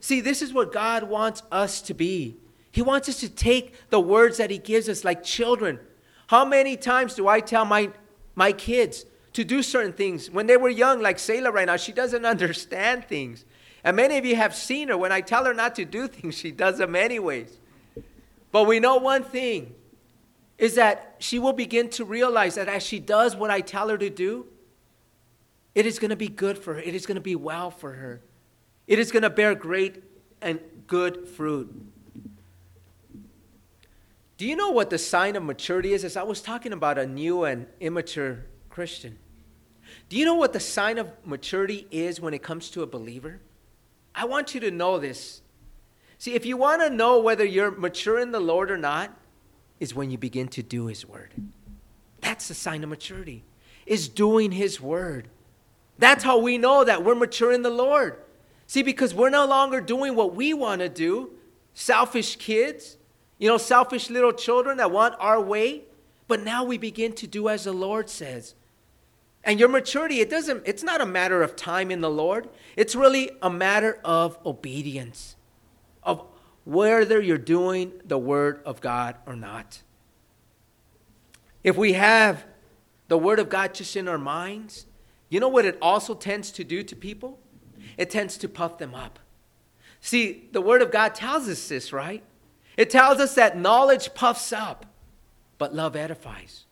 [0.00, 2.36] See, this is what God wants us to be.
[2.72, 5.78] He wants us to take the words that He gives us like children.
[6.26, 7.90] How many times do I tell my,
[8.34, 11.76] my kids to do certain things when they were young, like Selah right now?
[11.76, 13.44] She doesn't understand things.
[13.84, 14.98] And many of you have seen her.
[14.98, 17.58] When I tell her not to do things, she does them anyways.
[18.54, 19.74] But we know one thing
[20.58, 23.98] is that she will begin to realize that as she does what I tell her
[23.98, 24.46] to do,
[25.74, 27.94] it is going to be good for her, it is going to be well for
[27.94, 28.20] her.
[28.86, 30.04] It is going to bear great
[30.40, 31.74] and good fruit.
[34.36, 36.04] Do you know what the sign of maturity is?
[36.04, 39.18] As I was talking about a new and immature Christian.
[40.08, 43.40] Do you know what the sign of maturity is when it comes to a believer?
[44.14, 45.40] I want you to know this.
[46.18, 49.14] See, if you want to know whether you're mature in the Lord or not,
[49.80, 51.32] is when you begin to do His word.
[52.20, 53.44] That's the sign of maturity,
[53.86, 55.28] is doing His word.
[55.98, 58.18] That's how we know that we're mature in the Lord.
[58.66, 61.32] See, because we're no longer doing what we want to do,
[61.74, 62.96] selfish kids,
[63.38, 65.82] you know, selfish little children that want our way,
[66.26, 68.54] but now we begin to do as the Lord says.
[69.44, 72.48] And your maturity, it doesn't, it's not a matter of time in the Lord.
[72.76, 75.36] It's really a matter of obedience,
[76.04, 76.26] of
[76.64, 79.82] whether you're doing the word of God or not.
[81.62, 82.44] If we have
[83.08, 84.86] the word of God just in our minds,
[85.28, 87.38] you know what it also tends to do to people?
[87.96, 89.18] it tends to puff them up.
[90.00, 92.22] See, the Word of God tells us this, right?
[92.76, 94.86] It tells us that knowledge puffs up,
[95.58, 96.64] but love edifies.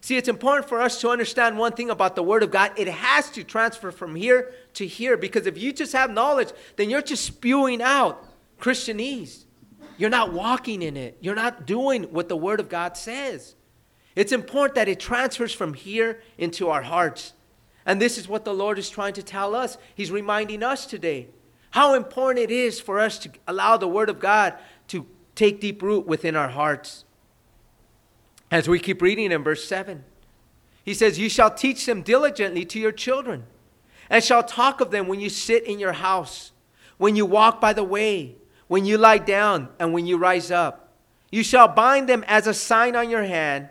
[0.00, 2.72] See, it's important for us to understand one thing about the Word of God.
[2.76, 6.90] It has to transfer from here to here because if you just have knowledge, then
[6.90, 8.24] you're just spewing out
[8.60, 9.44] Christianese.
[9.96, 13.54] You're not walking in it, you're not doing what the Word of God says.
[14.16, 17.32] It's important that it transfers from here into our hearts
[17.86, 19.76] and this is what the Lord is trying to tell us.
[19.94, 21.28] He's reminding us today
[21.70, 24.54] how important it is for us to allow the Word of God
[24.88, 27.04] to take deep root within our hearts.
[28.50, 30.04] As we keep reading in verse 7,
[30.84, 33.44] he says, You shall teach them diligently to your children,
[34.08, 36.52] and shall talk of them when you sit in your house,
[36.96, 40.92] when you walk by the way, when you lie down, and when you rise up.
[41.30, 43.68] You shall bind them as a sign on your hand,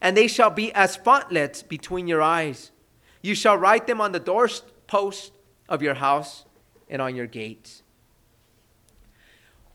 [0.00, 2.70] and they shall be as frontlets between your eyes.
[3.22, 5.32] You shall write them on the doorpost
[5.68, 6.44] of your house
[6.88, 7.82] and on your gates.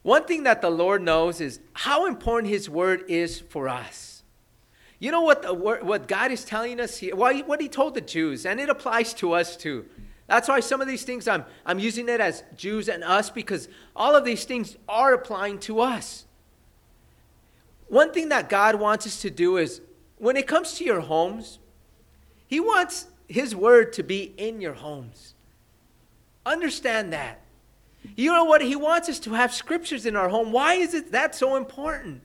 [0.03, 4.23] one thing that the Lord knows is how important His word is for us.
[4.99, 7.15] You know what, the, what God is telling us here?
[7.15, 9.85] What He told the Jews, and it applies to us too.
[10.27, 13.69] That's why some of these things I'm, I'm using it as Jews and us because
[13.95, 16.25] all of these things are applying to us.
[17.87, 19.81] One thing that God wants us to do is
[20.17, 21.59] when it comes to your homes,
[22.47, 25.35] He wants His word to be in your homes.
[26.45, 27.41] Understand that.
[28.15, 28.61] You know what?
[28.61, 30.51] He wants us to have scriptures in our home.
[30.51, 32.21] Why is it that so important?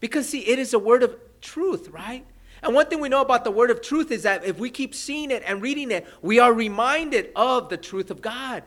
[0.00, 2.24] Because, see, it is a word of truth, right?
[2.62, 4.94] And one thing we know about the word of truth is that if we keep
[4.94, 8.62] seeing it and reading it, we are reminded of the truth of God.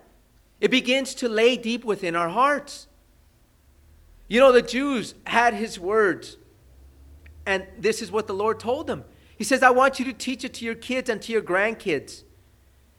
[0.61, 2.87] It begins to lay deep within our hearts.
[4.27, 6.37] You know, the Jews had his words,
[7.45, 9.03] and this is what the Lord told them.
[9.37, 12.23] He says, I want you to teach it to your kids and to your grandkids.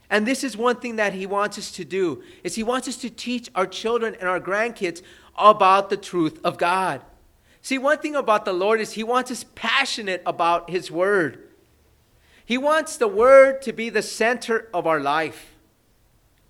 [0.08, 2.96] And this is one thing that he wants us to do is he wants us
[2.96, 5.02] to teach our children and our grandkids
[5.38, 7.02] about the truth of God.
[7.62, 11.48] See, one thing about the Lord is he wants us passionate about his word.
[12.44, 15.54] He wants the word to be the center of our life.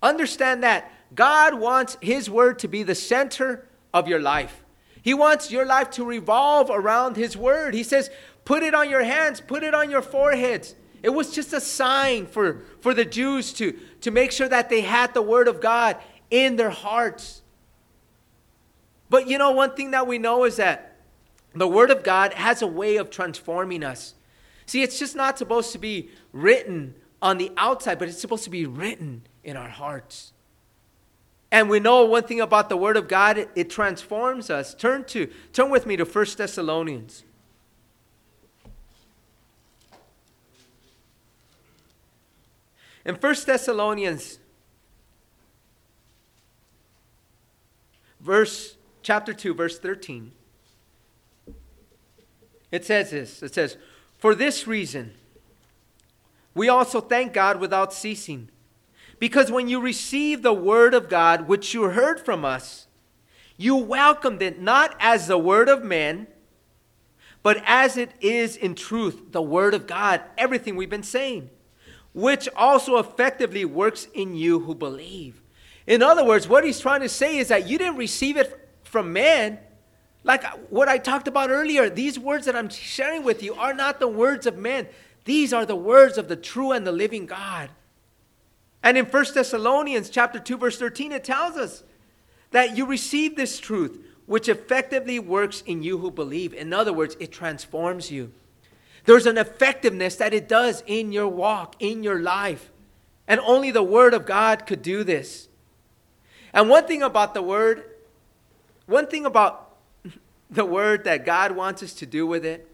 [0.01, 4.63] Understand that God wants his word to be the center of your life.
[5.01, 7.73] He wants your life to revolve around his word.
[7.73, 8.09] He says,
[8.45, 10.75] put it on your hands, put it on your foreheads.
[11.03, 14.81] It was just a sign for, for the Jews to, to make sure that they
[14.81, 15.97] had the Word of God
[16.29, 17.41] in their hearts.
[19.09, 20.90] But you know, one thing that we know is that
[21.53, 24.13] the Word of God has a way of transforming us.
[24.65, 28.49] See, it's just not supposed to be written on the outside, but it's supposed to
[28.49, 30.33] be written in our hearts.
[31.51, 34.73] And we know one thing about the Word of God, it, it transforms us.
[34.73, 37.25] Turn to turn with me to 1 Thessalonians.
[43.03, 44.39] In 1 Thessalonians,
[48.21, 50.31] verse chapter 2, verse 13,
[52.71, 53.43] it says this.
[53.43, 53.77] It says,
[54.17, 55.13] For this reason,
[56.53, 58.49] we also thank God without ceasing.
[59.19, 62.87] Because when you received the word of God, which you heard from us,
[63.57, 66.27] you welcomed it not as the word of men,
[67.43, 71.49] but as it is in truth, the word of God, everything we've been saying
[72.13, 75.41] which also effectively works in you who believe.
[75.87, 79.13] In other words, what he's trying to say is that you didn't receive it from
[79.13, 79.59] man.
[80.23, 83.73] Like uh, what I talked about earlier, these words that I'm sharing with you are
[83.73, 84.87] not the words of men.
[85.25, 87.69] These are the words of the true and the living God.
[88.83, 91.83] And in 1 Thessalonians chapter 2 verse 13 it tells us
[92.51, 96.53] that you receive this truth which effectively works in you who believe.
[96.53, 98.31] In other words, it transforms you.
[99.05, 102.71] There's an effectiveness that it does in your walk, in your life.
[103.27, 105.49] And only the Word of God could do this.
[106.53, 107.83] And one thing about the Word,
[108.85, 109.60] one thing about
[110.51, 112.67] the Word that God wants us to do with it,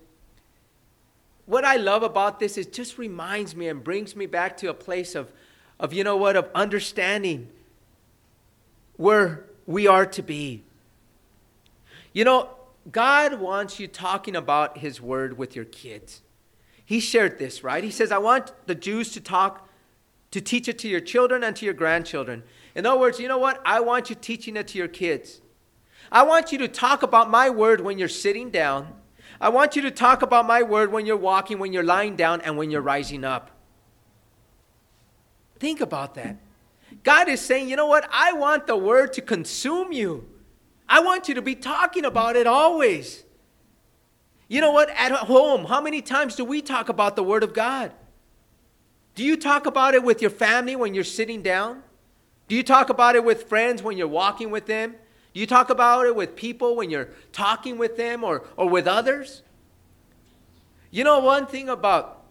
[1.45, 4.73] what I love about this is just reminds me and brings me back to a
[4.73, 5.31] place of,
[5.79, 7.47] of you know what, of understanding
[8.97, 10.63] where we are to be.
[12.11, 12.49] You know,
[12.91, 16.21] God wants you talking about His word with your kids.
[16.83, 17.83] He shared this, right?
[17.83, 19.69] He says, I want the Jews to talk,
[20.31, 22.43] to teach it to your children and to your grandchildren.
[22.75, 23.61] In other words, you know what?
[23.65, 25.41] I want you teaching it to your kids.
[26.11, 28.93] I want you to talk about my word when you're sitting down.
[29.39, 32.41] I want you to talk about my word when you're walking, when you're lying down,
[32.41, 33.51] and when you're rising up.
[35.59, 36.37] Think about that.
[37.03, 38.07] God is saying, you know what?
[38.11, 40.27] I want the word to consume you.
[40.89, 43.23] I want you to be talking about it always.
[44.47, 44.89] You know what?
[44.91, 47.91] At home, how many times do we talk about the Word of God?
[49.15, 51.83] Do you talk about it with your family when you're sitting down?
[52.47, 54.95] Do you talk about it with friends when you're walking with them?
[55.37, 58.87] Do you talk about it with people when you're talking with them or, or with
[58.87, 59.43] others?
[60.89, 62.23] You know, one thing about,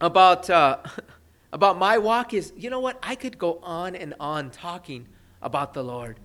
[0.00, 0.78] about, uh,
[1.52, 2.96] about my walk is, you know what?
[3.02, 5.08] I could go on and on talking
[5.42, 6.20] about the Lord.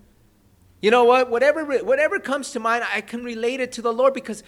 [0.80, 1.32] You know what?
[1.32, 4.44] Whatever, whatever comes to mind, I can relate it to the Lord because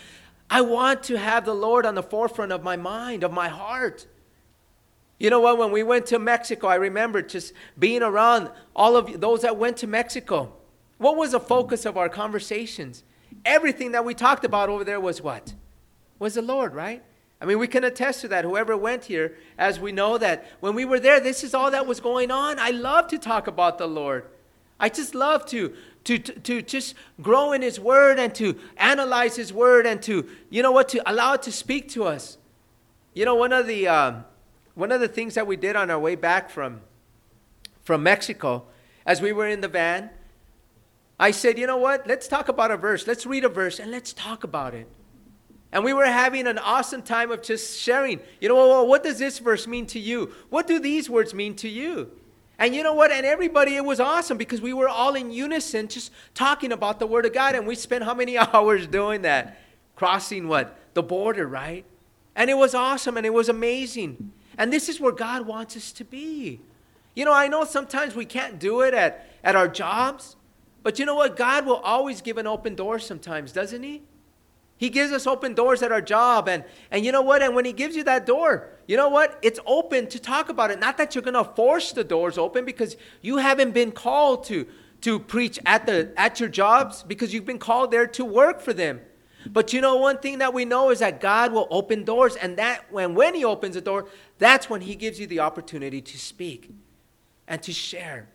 [0.48, 4.06] I want to have the Lord on the forefront of my mind, of my heart.
[5.18, 5.58] You know what?
[5.58, 9.78] When we went to Mexico, I remember just being around all of those that went
[9.78, 10.55] to Mexico.
[10.98, 13.02] What was the focus of our conversations?
[13.44, 15.54] Everything that we talked about over there was what?
[16.18, 17.02] Was the Lord, right?
[17.40, 18.44] I mean, we can attest to that.
[18.44, 21.86] Whoever went here, as we know that when we were there, this is all that
[21.86, 22.58] was going on.
[22.58, 24.24] I love to talk about the Lord.
[24.80, 25.74] I just love to
[26.04, 30.28] to, to, to, just grow in His Word and to analyze His Word and to,
[30.50, 32.38] you know what, to allow it to speak to us.
[33.12, 34.24] You know, one of the, um,
[34.76, 36.80] one of the things that we did on our way back from,
[37.82, 38.66] from Mexico,
[39.04, 40.10] as we were in the van,
[41.18, 42.06] I said, you know what?
[42.06, 43.06] Let's talk about a verse.
[43.06, 44.86] Let's read a verse and let's talk about it.
[45.72, 48.20] And we were having an awesome time of just sharing.
[48.40, 50.32] You know, well, what does this verse mean to you?
[50.50, 52.10] What do these words mean to you?
[52.58, 53.12] And you know what?
[53.12, 57.06] And everybody, it was awesome because we were all in unison just talking about the
[57.06, 57.54] Word of God.
[57.54, 59.58] And we spent how many hours doing that?
[59.96, 60.78] Crossing what?
[60.94, 61.84] The border, right?
[62.34, 64.32] And it was awesome and it was amazing.
[64.58, 66.60] And this is where God wants us to be.
[67.14, 70.36] You know, I know sometimes we can't do it at, at our jobs,
[70.86, 71.36] but you know what?
[71.36, 74.02] God will always give an open door sometimes, doesn't He?
[74.76, 76.48] He gives us open doors at our job.
[76.48, 76.62] And,
[76.92, 77.42] and you know what?
[77.42, 79.36] And when He gives you that door, you know what?
[79.42, 80.78] It's open to talk about it.
[80.78, 84.64] Not that you're going to force the doors open because you haven't been called to,
[85.00, 88.72] to preach at, the, at your jobs because you've been called there to work for
[88.72, 89.00] them.
[89.44, 92.36] But you know, one thing that we know is that God will open doors.
[92.36, 94.06] And that when, when He opens a door,
[94.38, 96.70] that's when He gives you the opportunity to speak
[97.48, 98.28] and to share.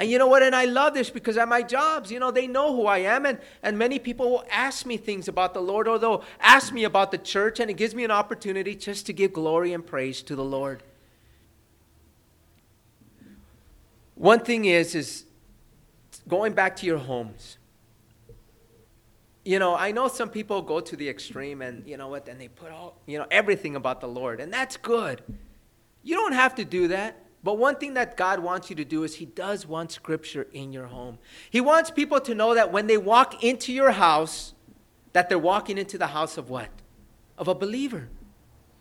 [0.00, 0.42] And you know what?
[0.42, 3.26] And I love this because at my jobs, you know, they know who I am.
[3.26, 6.84] And, and many people will ask me things about the Lord or they'll ask me
[6.84, 7.60] about the church.
[7.60, 10.82] And it gives me an opportunity just to give glory and praise to the Lord.
[14.14, 15.26] One thing is, is
[16.26, 17.58] going back to your homes.
[19.44, 22.40] You know, I know some people go to the extreme and, you know what, and
[22.40, 24.40] they put all, you know, everything about the Lord.
[24.40, 25.22] And that's good.
[26.02, 27.22] You don't have to do that.
[27.42, 30.72] But one thing that God wants you to do is He does want Scripture in
[30.72, 31.18] your home.
[31.48, 34.54] He wants people to know that when they walk into your house,
[35.12, 36.68] that they're walking into the house of what?
[37.38, 38.08] Of a believer.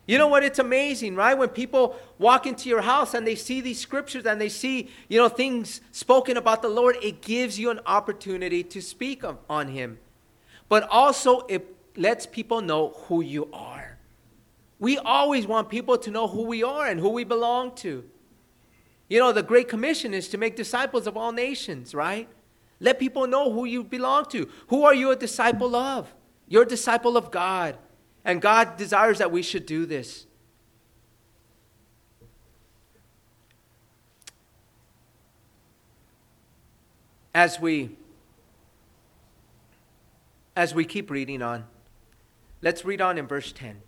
[0.05, 0.43] You know what?
[0.43, 1.37] It's amazing, right?
[1.37, 5.19] When people walk into your house and they see these scriptures and they see, you
[5.19, 9.99] know, things spoken about the Lord, it gives you an opportunity to speak on Him.
[10.67, 13.97] But also, it lets people know who you are.
[14.79, 18.03] We always want people to know who we are and who we belong to.
[19.09, 22.29] You know, the Great Commission is to make disciples of all nations, right?
[22.79, 24.47] Let people know who you belong to.
[24.67, 26.13] Who are you a disciple of?
[26.47, 27.77] You're a disciple of God.
[28.23, 30.27] And God desires that we should do this.
[37.33, 37.95] As we
[40.55, 41.63] as we keep reading on,
[42.61, 43.81] let's read on in verse 10.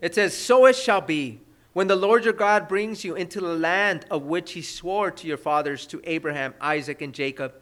[0.00, 1.40] It says, So it shall be
[1.72, 5.26] when the Lord your God brings you into the land of which he swore to
[5.26, 7.54] your fathers, to Abraham, Isaac, and Jacob,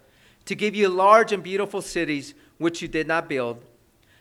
[0.45, 3.63] to give you large and beautiful cities which you did not build,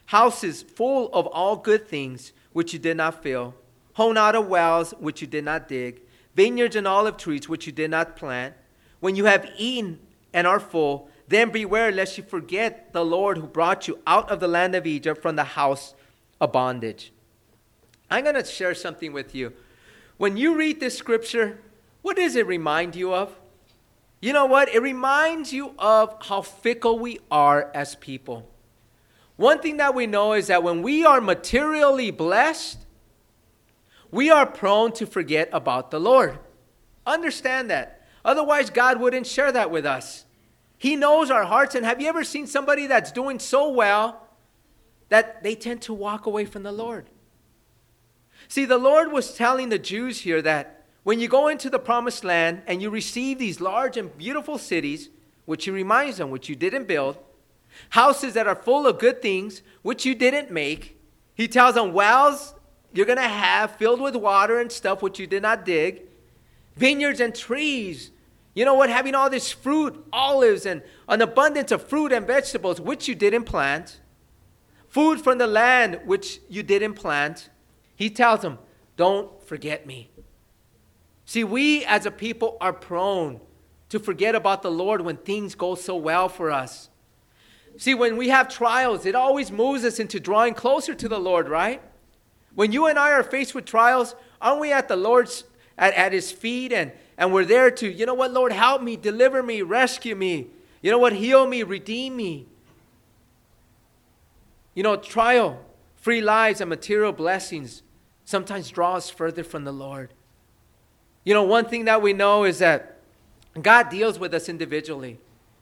[0.08, 3.54] houses full of all good things which you did not fill,
[3.94, 6.02] home out of wells which you did not dig,
[6.36, 8.54] vineyards and olive trees which you did not plant,
[9.00, 10.00] when you have eaten
[10.34, 14.40] and are full, then beware lest you forget the Lord who brought you out of
[14.40, 15.94] the land of Egypt from the house
[16.42, 17.12] of bondage.
[18.10, 19.54] I'm going to share something with you
[20.18, 21.60] when you read this scripture,
[22.02, 23.36] what does it remind you of?
[24.22, 24.70] You know what?
[24.70, 28.50] It reminds you of how fickle we are as people.
[29.36, 32.80] One thing that we know is that when we are materially blessed,
[34.12, 36.40] we are prone to forget about the Lord.
[37.06, 38.08] Understand that.
[38.24, 40.26] Otherwise, God wouldn't share that with us.
[40.78, 41.76] He knows our hearts.
[41.76, 44.28] And have you ever seen somebody that's doing so well
[45.10, 47.10] that they tend to walk away from the Lord?
[48.48, 52.24] See, the Lord was telling the Jews here that when you go into the promised
[52.24, 55.10] land and you receive these large and beautiful cities,
[55.46, 57.18] which He reminds them, which you didn't build,
[57.90, 61.00] houses that are full of good things, which you didn't make,
[61.36, 62.56] He tells them, wells
[62.96, 66.04] you're going to have filled with water and stuff which you did not dig,
[66.78, 68.12] vineyards and trees.
[68.54, 68.90] You know what?
[68.90, 73.44] Having all this fruit, olives, and an abundance of fruit and vegetables which you didn't
[73.44, 74.00] plant,
[74.88, 77.50] food from the land which you didn't plant
[77.96, 78.60] he tells them,
[78.98, 80.10] Don't forget me.
[81.26, 83.40] See, we as a people are prone
[83.90, 86.90] to forget about the Lord when things go so well for us.
[87.78, 91.50] See, when we have trials, it always moves us into drawing closer to the Lord,
[91.50, 91.82] right?
[92.54, 95.44] When you and I are faced with trials, aren't we at the Lord's
[95.78, 98.96] at, at his feet and, and we're there to, you know what, Lord, help me,
[98.96, 100.48] deliver me, rescue me.
[100.82, 102.46] You know what, heal me, redeem me.
[104.74, 105.60] You know, trial,
[105.96, 107.82] free lives, and material blessings
[108.26, 110.14] sometimes draw us further from the Lord.
[111.24, 112.98] You know, one thing that we know is that
[113.62, 115.20] God deals with us individually.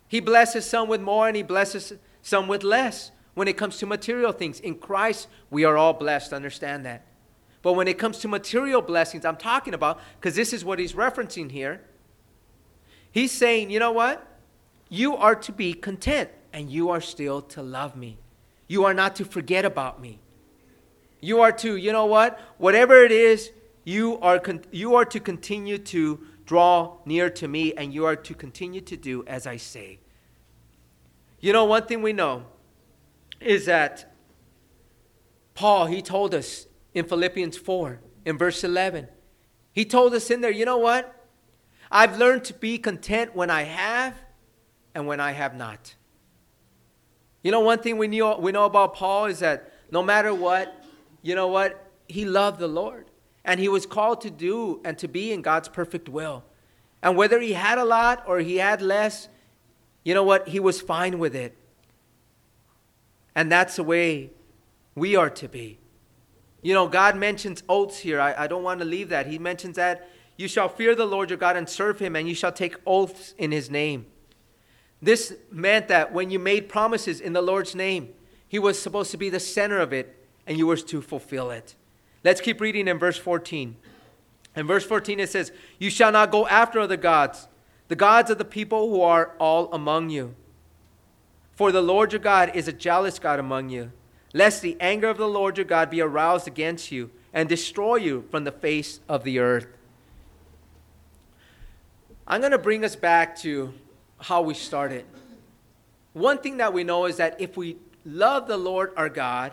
[0.07, 3.85] He blesses some with more and He blesses some with less when it comes to
[3.85, 4.59] material things.
[4.59, 7.05] In Christ, we are all blessed, understand that.
[7.61, 10.93] But when it comes to material blessings, I'm talking about, because this is what He's
[10.93, 11.81] referencing here.
[13.11, 14.25] He's saying, you know what?
[14.89, 18.17] You are to be content and you are still to love me.
[18.67, 20.19] You are not to forget about me.
[21.23, 22.37] You are to, you know what?
[22.57, 23.51] Whatever it is,
[23.85, 28.17] you are, con- you are to continue to draw near to me, and you are
[28.17, 29.99] to continue to do as I say.
[31.39, 32.43] You know, one thing we know
[33.39, 34.13] is that
[35.53, 39.07] Paul, he told us in Philippians 4, in verse 11,
[39.71, 41.25] he told us in there, you know what?
[41.89, 44.13] I've learned to be content when I have
[44.93, 45.95] and when I have not.
[47.43, 50.82] You know, one thing we, knew, we know about Paul is that no matter what,
[51.23, 51.89] you know what?
[52.07, 53.07] He loved the Lord.
[53.43, 56.43] And he was called to do and to be in God's perfect will.
[57.01, 59.27] And whether he had a lot or he had less,
[60.03, 60.47] you know what?
[60.47, 61.57] He was fine with it.
[63.35, 64.29] And that's the way
[64.95, 65.79] we are to be.
[66.61, 68.21] You know, God mentions oaths here.
[68.21, 69.27] I, I don't want to leave that.
[69.27, 70.07] He mentions that
[70.37, 73.33] you shall fear the Lord your God and serve him, and you shall take oaths
[73.37, 74.05] in his name.
[75.01, 78.09] This meant that when you made promises in the Lord's name,
[78.47, 81.75] he was supposed to be the center of it, and you were to fulfill it.
[82.23, 83.75] Let's keep reading in verse 14.
[84.55, 87.47] In verse 14, it says, You shall not go after other gods,
[87.87, 90.35] the gods of the people who are all among you.
[91.53, 93.91] For the Lord your God is a jealous God among you,
[94.33, 98.25] lest the anger of the Lord your God be aroused against you and destroy you
[98.31, 99.67] from the face of the earth.
[102.27, 103.73] I'm going to bring us back to
[104.19, 105.05] how we started.
[106.13, 109.51] One thing that we know is that if we love the Lord our God,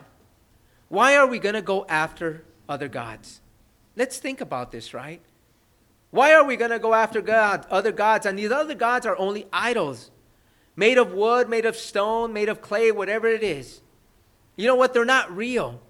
[0.91, 3.41] why are we going to go after other gods?
[3.95, 5.22] Let's think about this, right?
[6.11, 8.26] Why are we going to go after God, other gods?
[8.26, 10.11] And these other gods are only idols,
[10.74, 13.82] made of wood, made of stone, made of clay, whatever it is.
[14.57, 14.93] You know what?
[14.93, 15.80] They're not real.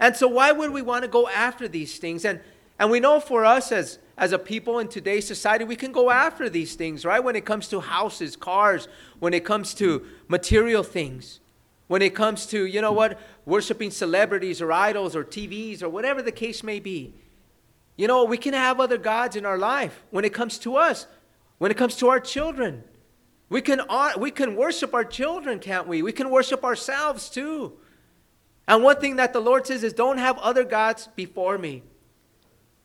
[0.00, 2.24] And so, why would we want to go after these things?
[2.24, 2.40] And,
[2.80, 6.10] and we know for us as, as a people in today's society, we can go
[6.10, 7.22] after these things, right?
[7.22, 8.88] When it comes to houses, cars,
[9.20, 11.38] when it comes to material things,
[11.86, 16.22] when it comes to, you know what, worshiping celebrities or idols or TVs or whatever
[16.22, 17.14] the case may be.
[17.96, 21.06] You know, we can have other gods in our life when it comes to us,
[21.58, 22.82] when it comes to our children.
[23.48, 23.82] We can,
[24.18, 26.02] we can worship our children, can't we?
[26.02, 27.74] We can worship ourselves too.
[28.66, 31.82] And one thing that the Lord says is, don't have other gods before me.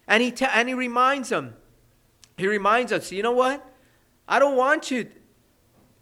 [0.07, 1.55] And he, ta- and he reminds them,
[2.37, 3.65] he reminds us, you know what?
[4.27, 5.09] I don't want you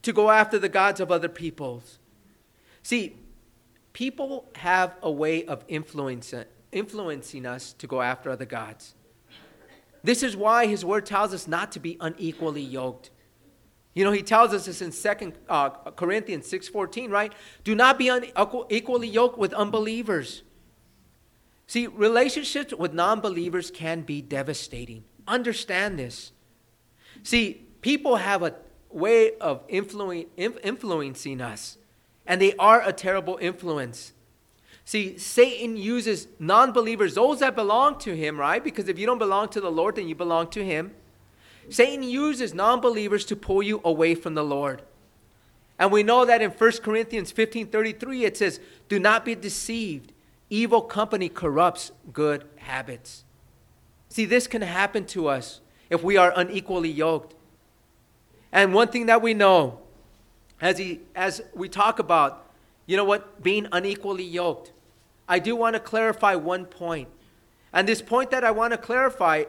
[0.02, 2.00] to go after the gods of other peoples.
[2.88, 3.18] See,
[3.92, 6.46] people have a way of influencing,
[7.46, 8.96] us to go after other gods.
[10.06, 13.10] This is why his word tells us not to be unequally yoked.
[13.94, 17.34] You know, he tells us this in Second uh, Corinthians 6.14, right?
[17.66, 20.44] Do not be unequally yoked with unbelievers.
[21.68, 25.04] See, relationships with non believers can be devastating.
[25.28, 26.32] Understand this.
[27.24, 28.56] See, people have a
[28.90, 31.78] way of influencing us,
[32.28, 34.14] and they are a terrible influence.
[34.86, 38.64] See, Satan uses non believers, those that belong to him, right?
[38.64, 40.92] Because if you don't belong to the Lord, then you belong to him.
[41.70, 44.82] Satan uses non believers to pull you away from the Lord.
[45.80, 50.14] And we know that in 1 Corinthians 15 33, it says, Do not be deceived.
[50.50, 53.26] Evil company corrupts good habits.
[54.10, 55.60] See, this can happen to us
[55.90, 57.36] if we are unequally yoked.
[58.52, 59.80] And one thing that we know,
[60.62, 62.52] as, he, as we talk about,
[62.86, 64.72] you know what, being unequally yoked,
[65.28, 67.10] I do want to clarify one point.
[67.74, 69.44] And this point that I want to clarify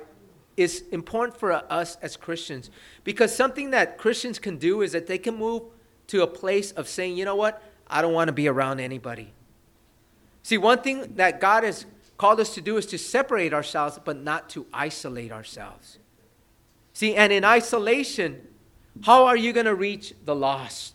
[0.57, 2.71] is important for us as Christians
[3.05, 5.63] because something that Christians can do is that they can move
[6.09, 9.33] to a place of saying, you know what, I don't want to be around anybody.
[10.43, 11.87] See, one thing that God has
[12.17, 15.99] called us to do is to separate ourselves, but not to isolate ourselves.
[16.93, 18.49] See, and in isolation,
[19.03, 20.95] how are you going to reach the lost?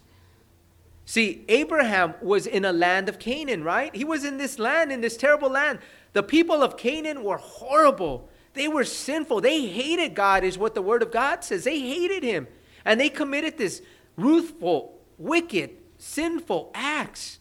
[1.06, 3.94] See, Abraham was in a land of Canaan, right?
[3.94, 5.80] He was in this land, in this terrible land.
[6.14, 8.30] The people of Canaan were horrible.
[8.54, 9.42] They were sinful.
[9.42, 11.66] They hated God, is what the Word of God says.
[11.66, 12.48] They hated Him.
[12.86, 13.82] And they committed this
[14.16, 17.40] ruthful, wicked, sinful acts.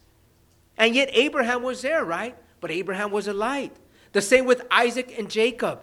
[0.77, 2.35] And yet Abraham was there, right?
[2.59, 3.75] But Abraham was a light.
[4.11, 5.81] The same with Isaac and Jacob.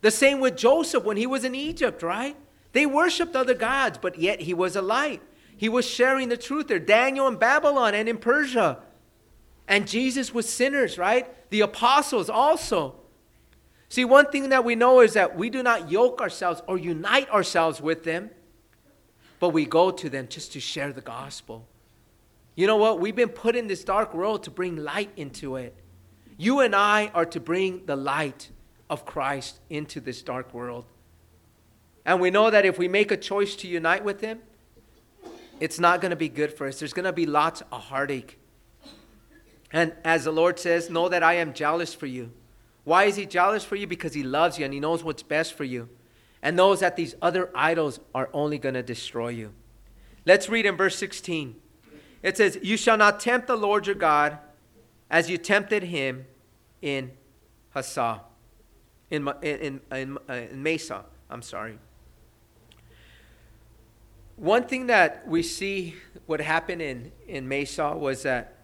[0.00, 2.36] The same with Joseph when he was in Egypt, right?
[2.72, 5.22] They worshiped other gods, but yet he was a light.
[5.60, 6.78] He was sharing the truth there.
[6.78, 8.78] Daniel in Babylon and in Persia.
[9.68, 11.28] And Jesus was sinners, right?
[11.50, 12.94] The apostles also.
[13.90, 17.28] See, one thing that we know is that we do not yoke ourselves or unite
[17.28, 18.30] ourselves with them,
[19.38, 21.68] but we go to them just to share the gospel.
[22.54, 22.98] You know what?
[22.98, 25.74] We've been put in this dark world to bring light into it.
[26.38, 28.48] You and I are to bring the light
[28.88, 30.86] of Christ into this dark world.
[32.06, 34.40] And we know that if we make a choice to unite with Him,
[35.60, 36.78] it's not going to be good for us.
[36.78, 38.38] There's going to be lots of heartache.
[39.72, 42.32] And as the Lord says, know that I am jealous for you.
[42.84, 43.86] Why is He jealous for you?
[43.86, 45.88] Because He loves you and He knows what's best for you
[46.42, 49.52] and knows that these other idols are only going to destroy you.
[50.26, 51.56] Let's read in verse 16.
[52.22, 54.38] It says, You shall not tempt the Lord your God
[55.10, 56.26] as you tempted him
[56.80, 57.12] in
[57.74, 58.22] Massah,
[59.10, 61.04] in, in, in, uh, in Massah.
[61.28, 61.78] I'm sorry.
[64.40, 68.54] One thing that we see what happened in, in Massah was that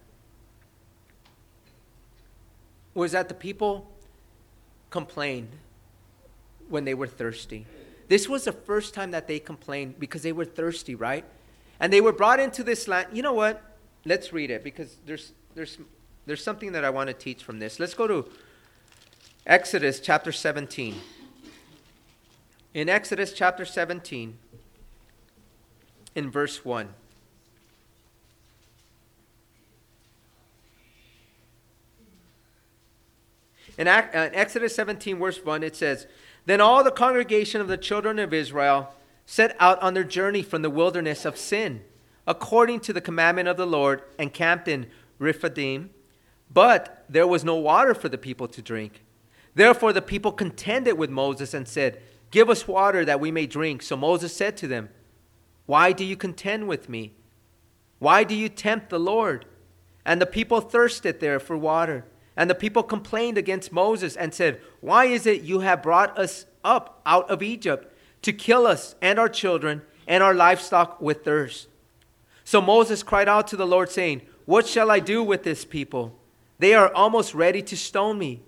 [2.95, 3.87] was that the people
[4.89, 5.49] complained
[6.67, 7.67] when they were thirsty.
[8.07, 11.23] This was the first time that they complained because they were thirsty, right?
[11.79, 13.09] And they were brought into this land.
[13.13, 13.61] You know what?
[14.03, 15.77] Let's read it because there's there's
[16.25, 17.79] there's something that I want to teach from this.
[17.79, 18.27] Let's go to
[19.45, 20.95] Exodus chapter 17.
[22.73, 24.39] In Exodus chapter 17
[26.17, 26.89] in verse 1.
[33.77, 36.07] In uh, Exodus 17, verse 1, it says,
[36.47, 38.95] Then all the congregation of the children of Israel
[39.27, 41.83] set out on their journey from the wilderness of Sin,
[42.25, 44.87] according to the commandment of the Lord, and camped in
[45.19, 45.91] Rephidim.
[46.51, 49.03] But there was no water for the people to drink.
[49.53, 52.01] Therefore the people contended with Moses and said,
[52.31, 53.83] Give us water that we may drink.
[53.83, 54.89] So Moses said to them,
[55.67, 57.13] why do you contend with me?
[57.99, 59.45] Why do you tempt the Lord?
[60.05, 62.05] And the people thirsted there for water.
[62.37, 66.45] And the people complained against Moses and said, Why is it you have brought us
[66.63, 71.67] up out of Egypt to kill us and our children and our livestock with thirst?
[72.45, 76.17] So Moses cried out to the Lord, saying, What shall I do with this people?
[76.59, 78.41] They are almost ready to stone me.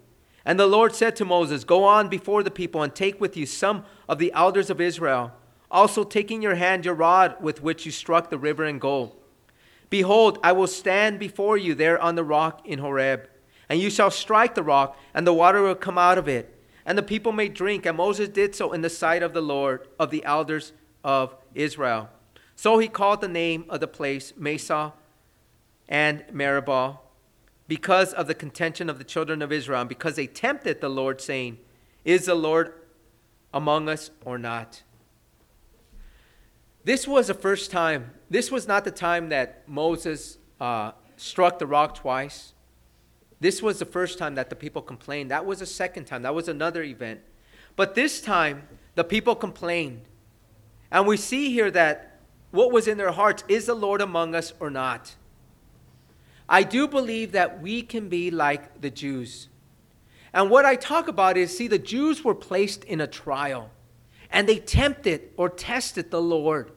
[0.45, 3.45] And the Lord said to Moses, Go on before the people and take with you
[3.45, 5.33] some of the elders of Israel
[5.71, 9.15] also taking your hand your rod with which you struck the river and go.
[9.89, 13.27] Behold, I will stand before you there on the rock in Horeb,
[13.67, 16.55] and you shall strike the rock, and the water will come out of it,
[16.85, 17.85] and the people may drink.
[17.85, 22.09] And Moses did so in the sight of the Lord, of the elders of Israel.
[22.55, 24.93] So he called the name of the place Massah
[25.87, 26.99] and Meribah,
[27.67, 31.21] because of the contention of the children of Israel, and because they tempted the Lord,
[31.21, 31.59] saying,
[32.03, 32.73] Is the Lord
[33.53, 34.83] among us or not?
[36.89, 41.67] This was the first time, this was not the time that Moses uh, struck the
[41.67, 42.53] rock twice.
[43.39, 45.29] This was the first time that the people complained.
[45.29, 46.23] That was the second time.
[46.23, 47.19] That was another event.
[47.75, 50.01] But this time, the people complained.
[50.89, 54.53] And we see here that what was in their hearts is the Lord among us
[54.59, 55.13] or not?
[56.49, 59.47] I do believe that we can be like the Jews.
[60.33, 63.69] And what I talk about is see, the Jews were placed in a trial
[64.31, 66.71] and they tempted or tested the Lord.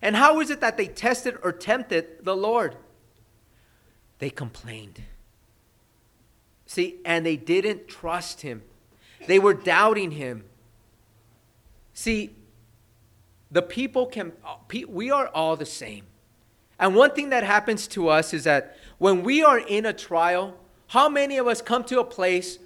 [0.00, 2.76] And how is it that they tested or tempted the Lord?
[4.18, 5.02] They complained.
[6.66, 8.62] See, and they didn't trust him.
[9.26, 10.44] They were doubting him.
[11.94, 12.36] See,
[13.50, 14.32] the people can,
[14.86, 16.04] we are all the same.
[16.78, 20.56] And one thing that happens to us is that when we are in a trial,
[20.88, 22.58] how many of us come to a place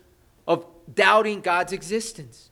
[0.47, 2.51] of doubting God's existence?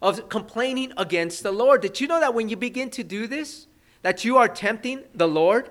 [0.00, 1.80] of complaining against the Lord.
[1.80, 3.66] Did you know that when you begin to do this,
[4.02, 5.70] that you are tempting the Lord?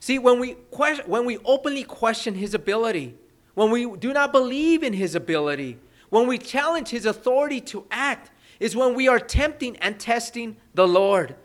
[0.00, 3.16] See, when we question, when we openly question his ability,
[3.54, 5.78] when we do not believe in his ability,
[6.10, 10.86] when we challenge his authority to act, is when we are tempting and testing the
[10.86, 11.36] Lord.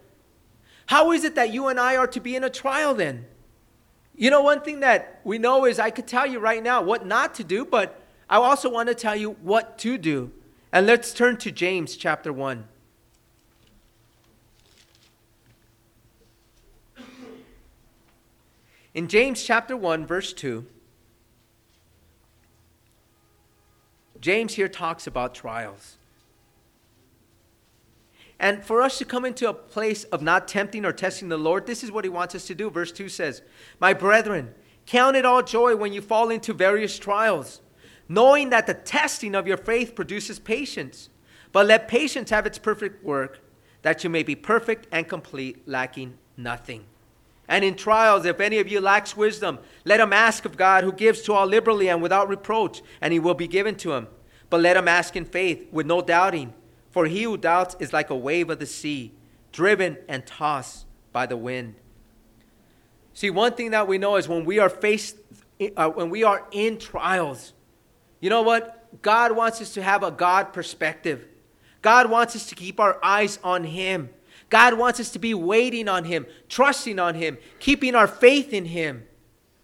[0.88, 3.26] How is it that you and I are to be in a trial then?
[4.16, 7.06] You know, one thing that we know is I could tell you right now what
[7.06, 8.00] not to do, but
[8.30, 10.32] I also want to tell you what to do.
[10.72, 12.68] And let's turn to James chapter 1.
[18.94, 20.66] In James chapter 1, verse 2,
[24.22, 25.98] James here talks about trials.
[28.40, 31.66] And for us to come into a place of not tempting or testing the Lord,
[31.66, 32.70] this is what he wants us to do.
[32.70, 33.42] Verse 2 says,
[33.80, 34.54] My brethren,
[34.86, 37.62] count it all joy when you fall into various trials
[38.08, 41.10] knowing that the testing of your faith produces patience.
[41.52, 43.40] But let patience have its perfect work,
[43.82, 46.86] that you may be perfect and complete, lacking nothing.
[47.48, 50.94] And in trials, if any of you lacks wisdom, let him ask of God, who
[50.94, 54.08] gives to all liberally and without reproach, and he will be given to him.
[54.50, 56.54] But let him ask in faith, with no doubting.
[56.92, 59.14] For he who doubts is like a wave of the sea,
[59.52, 61.76] driven and tossed by the wind.
[63.14, 65.18] See, one thing that we know is when we are faced,
[65.76, 67.54] uh, when we are in trials,
[68.20, 69.02] you know what?
[69.02, 71.26] God wants us to have a God perspective.
[71.82, 74.10] God wants us to keep our eyes on Him.
[74.54, 78.66] God wants us to be waiting on Him, trusting on Him, keeping our faith in
[78.66, 79.04] Him.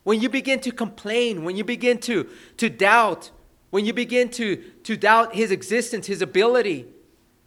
[0.01, 2.27] When you begin to complain, when you begin to,
[2.57, 3.29] to doubt,
[3.69, 6.87] when you begin to, to doubt His existence, His ability,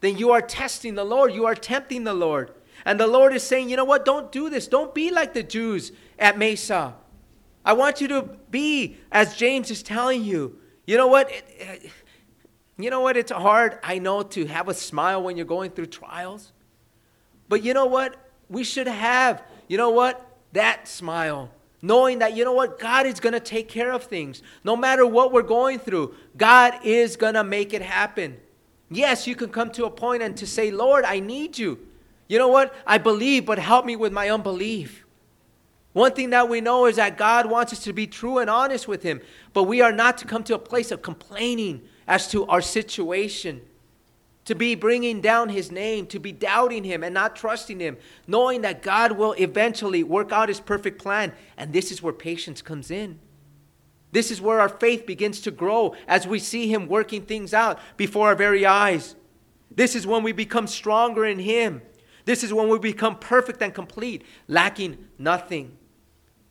[0.03, 1.35] then you are testing the Lord.
[1.35, 2.53] You are tempting the Lord.
[2.85, 4.05] And the Lord is saying, you know what?
[4.05, 4.69] Don't do this.
[4.69, 5.91] Don't be like the Jews
[6.21, 6.95] at Massah.
[7.65, 8.23] I want you to
[8.53, 10.61] be as James is telling you.
[10.87, 11.29] You know what?
[11.33, 11.91] It, it,
[12.79, 13.17] you know what?
[13.17, 16.53] It's hard, I know, to have a smile when you're going through trials.
[17.53, 18.17] But you know what?
[18.49, 20.27] We should have, you know what?
[20.53, 21.51] That smile.
[21.83, 22.79] Knowing that, you know what?
[22.79, 24.43] God is going to take care of things.
[24.65, 28.39] No matter what we're going through, God is going to make it happen.
[28.89, 31.79] Yes, you can come to a point and to say, Lord, I need you.
[32.27, 32.75] You know what?
[32.87, 35.05] I believe, but help me with my unbelief.
[35.93, 38.89] One thing that we know is that God wants us to be true and honest
[38.89, 39.21] with Him,
[39.53, 43.61] but we are not to come to a place of complaining as to our situation,
[44.45, 48.63] to be bringing down His name, to be doubting Him and not trusting Him, knowing
[48.63, 51.33] that God will eventually work out His perfect plan.
[51.57, 53.19] And this is where patience comes in.
[54.11, 57.79] This is where our faith begins to grow as we see Him working things out
[57.97, 59.15] before our very eyes.
[59.71, 61.83] This is when we become stronger in Him.
[62.25, 65.77] This is when we become perfect and complete, lacking nothing.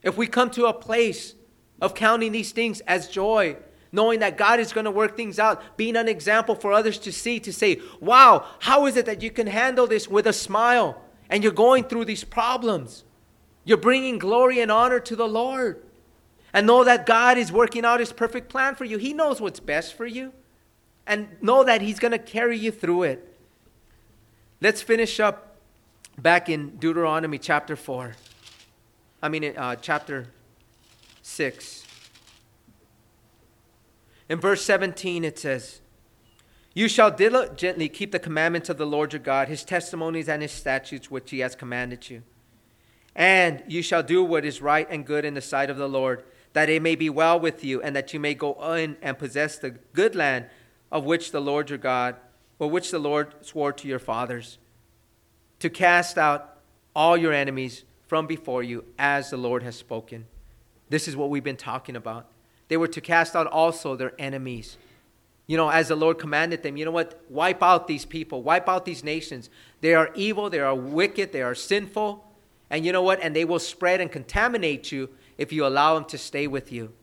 [0.01, 1.35] If we come to a place
[1.79, 3.57] of counting these things as joy,
[3.91, 7.11] knowing that God is going to work things out, being an example for others to
[7.11, 11.01] see, to say, wow, how is it that you can handle this with a smile
[11.29, 13.03] and you're going through these problems?
[13.63, 15.83] You're bringing glory and honor to the Lord.
[16.53, 18.97] And know that God is working out His perfect plan for you.
[18.97, 20.33] He knows what's best for you.
[21.07, 23.37] And know that He's going to carry you through it.
[24.59, 25.57] Let's finish up
[26.17, 28.15] back in Deuteronomy chapter 4.
[29.23, 30.27] I mean, uh, chapter
[31.21, 31.80] 6.
[34.31, 35.81] In verse 17, it says,
[36.73, 40.53] You shall diligently keep the commandments of the Lord your God, his testimonies and his
[40.53, 42.23] statutes which he has commanded you.
[43.13, 46.23] And you shall do what is right and good in the sight of the Lord,
[46.53, 49.57] that it may be well with you, and that you may go in and possess
[49.57, 50.45] the good land
[50.93, 52.15] of which the Lord your God,
[52.57, 54.59] or which the Lord swore to your fathers,
[55.59, 56.57] to cast out
[56.95, 60.25] all your enemies from before you, as the Lord has spoken.
[60.87, 62.31] This is what we've been talking about.
[62.71, 64.77] They were to cast out also their enemies.
[65.45, 67.21] You know, as the Lord commanded them, you know what?
[67.27, 69.49] Wipe out these people, wipe out these nations.
[69.81, 72.23] They are evil, they are wicked, they are sinful.
[72.69, 73.21] And you know what?
[73.21, 76.93] And they will spread and contaminate you if you allow them to stay with you.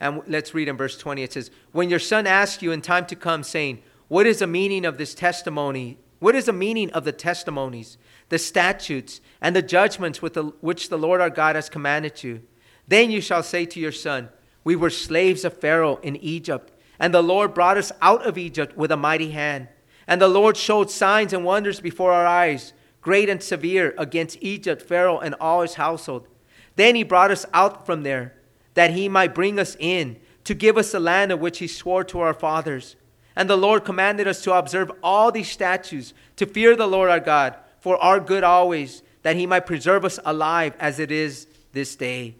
[0.00, 1.22] And let's read in verse 20.
[1.22, 4.46] It says, When your son asks you in time to come, saying, What is the
[4.46, 5.98] meaning of this testimony?
[6.20, 7.98] What is the meaning of the testimonies
[8.30, 12.42] the statutes, and the judgments with the, which the Lord our God has commanded you.
[12.86, 14.28] Then you shall say to your son,
[14.68, 18.76] We were slaves of Pharaoh in Egypt, and the Lord brought us out of Egypt
[18.76, 19.68] with a mighty hand.
[20.06, 24.82] And the Lord showed signs and wonders before our eyes, great and severe, against Egypt,
[24.82, 26.28] Pharaoh, and all his household.
[26.76, 28.34] Then he brought us out from there,
[28.74, 32.04] that he might bring us in, to give us the land of which he swore
[32.04, 32.94] to our fathers.
[33.34, 37.20] And the Lord commanded us to observe all these statutes, to fear the Lord our
[37.20, 41.96] God for our good always, that he might preserve us alive as it is this
[41.96, 42.34] day.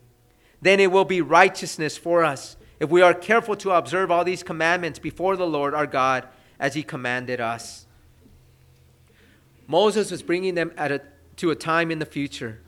[0.60, 4.42] Then it will be righteousness for us if we are careful to observe all these
[4.42, 6.28] commandments before the Lord our God
[6.58, 7.86] as he commanded us.
[9.66, 11.00] Moses was bringing them a,
[11.36, 12.60] to a time in the future,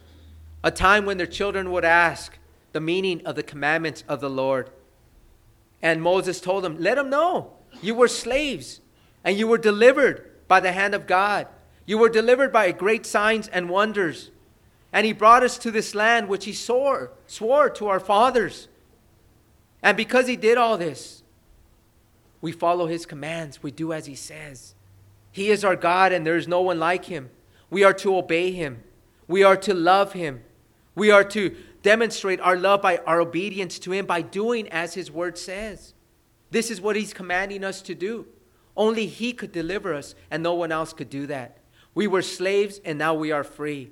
[0.63, 2.39] a time when their children would ask
[2.73, 4.71] the meaning of the commandments of the Lord.
[5.83, 8.81] And Moses told them, Let them know you were slaves
[9.25, 11.47] and you were delivered by the hand of God.
[11.87, 14.31] You were delivered by great signs and wonders.
[14.93, 18.69] And he brought us to this land which he swore, swore to our fathers.
[19.83, 21.23] And because he did all this,
[22.41, 23.63] we follow his commands.
[23.63, 24.75] We do as he says.
[25.31, 27.31] He is our God, and there is no one like him.
[27.71, 28.83] We are to obey him.
[29.29, 30.43] We are to love him.
[30.97, 35.11] We are to demonstrate our love by our obedience to him by doing as his
[35.11, 35.95] word says.
[36.51, 38.27] This is what he's commanding us to do.
[38.77, 41.59] Only he could deliver us, and no one else could do that.
[41.95, 43.91] We were slaves and now we are free.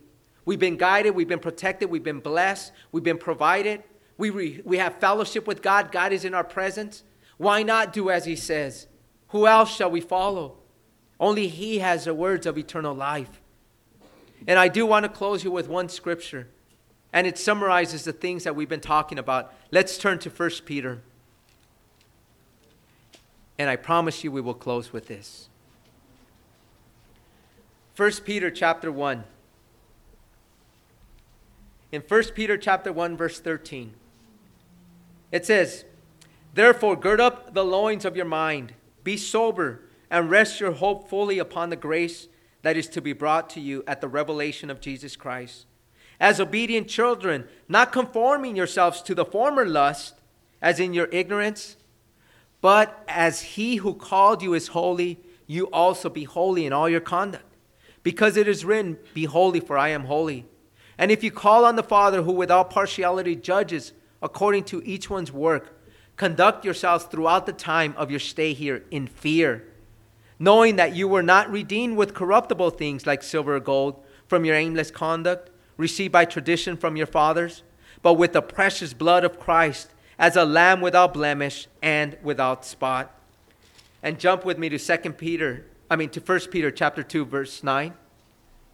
[0.49, 3.83] We've been guided, we've been protected, we've been blessed, we've been provided.
[4.17, 7.03] We, re, we have fellowship with God, God is in our presence.
[7.37, 8.87] Why not do as He says?
[9.29, 10.57] Who else shall we follow?
[11.21, 13.43] Only He has the words of eternal life.
[14.47, 16.49] And I do want to close you with one scripture,
[17.13, 19.53] and it summarizes the things that we've been talking about.
[19.71, 21.03] Let's turn to 1 Peter.
[23.59, 25.51] And I promise you we will close with this.
[27.97, 29.25] 1 Peter chapter 1.
[31.91, 33.95] In 1 Peter chapter 1 verse 13.
[35.33, 35.85] It says,
[36.55, 38.75] "Therefore gird up the loins of your mind,
[39.05, 42.29] be sober, and rest your hope fully upon the grace
[42.63, 45.67] that is to be brought to you at the revelation of Jesus Christ.
[46.21, 50.15] As obedient children, not conforming yourselves to the former lust,
[50.61, 51.77] as in your ignorance,
[52.61, 57.01] but as he who called you is holy, you also be holy in all your
[57.01, 57.45] conduct."
[58.09, 60.47] because it is written, Be holy, for I am holy.
[60.99, 65.33] And if you call on the Father, who without partiality judges according to each one's
[65.33, 65.81] work,
[66.17, 69.65] conduct yourselves throughout the time of your stay here in fear,
[70.39, 74.57] knowing that you were not redeemed with corruptible things like silver or gold from your
[74.57, 77.63] aimless conduct, received by tradition from your fathers,
[78.03, 83.15] but with the precious blood of Christ as a lamb without blemish and without spot.
[84.03, 87.63] And jump with me to 2 Peter, I mean to 1 Peter chapter 2 verse
[87.63, 87.95] 9.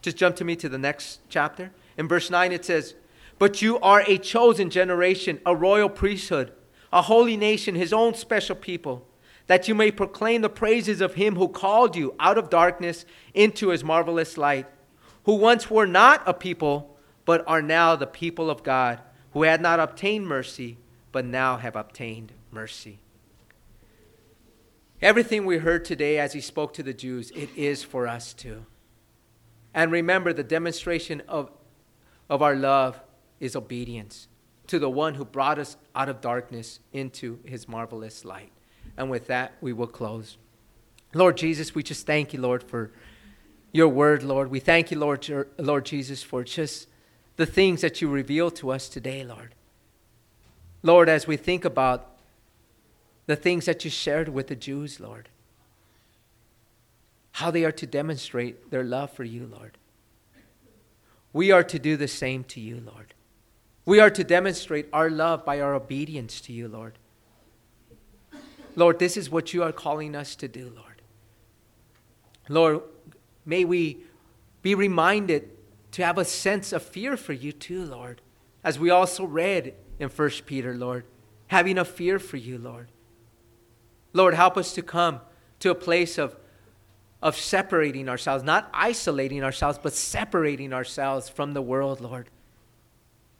[0.00, 1.70] Just jump to me to the next chapter.
[1.96, 2.94] In verse 9 it says,
[3.38, 6.52] "But you are a chosen generation, a royal priesthood,
[6.92, 9.08] a holy nation, his own special people,
[9.46, 13.68] that you may proclaim the praises of him who called you out of darkness into
[13.68, 14.66] his marvelous light,
[15.24, 19.00] who once were not a people, but are now the people of God,
[19.32, 20.78] who had not obtained mercy,
[21.12, 23.00] but now have obtained mercy."
[25.02, 28.64] Everything we heard today as he spoke to the Jews, it is for us too.
[29.74, 31.50] And remember, the demonstration of,
[32.28, 33.00] of our love
[33.40, 34.28] is obedience
[34.66, 38.50] to the one who brought us out of darkness into his marvelous light.
[38.96, 40.38] And with that, we will close.
[41.12, 42.90] Lord Jesus, we just thank you, Lord, for
[43.72, 44.50] your word, Lord.
[44.50, 46.88] We thank you, Lord, Lord Jesus, for just
[47.36, 49.54] the things that you reveal to us today, Lord.
[50.82, 52.10] Lord, as we think about
[53.26, 55.28] the things that you shared with the Jews, Lord,
[57.32, 59.76] how they are to demonstrate their love for you, Lord.
[61.34, 63.12] We are to do the same to you, Lord.
[63.84, 66.96] We are to demonstrate our love by our obedience to you, Lord.
[68.76, 71.02] Lord, this is what you are calling us to do, Lord.
[72.48, 72.82] Lord,
[73.44, 73.98] may we
[74.62, 75.50] be reminded
[75.92, 78.20] to have a sense of fear for you too, Lord,
[78.62, 81.04] as we also read in 1 Peter, Lord,
[81.48, 82.88] having a fear for you, Lord.
[84.12, 85.20] Lord, help us to come
[85.58, 86.36] to a place of
[87.24, 92.28] of separating ourselves, not isolating ourselves, but separating ourselves from the world, Lord.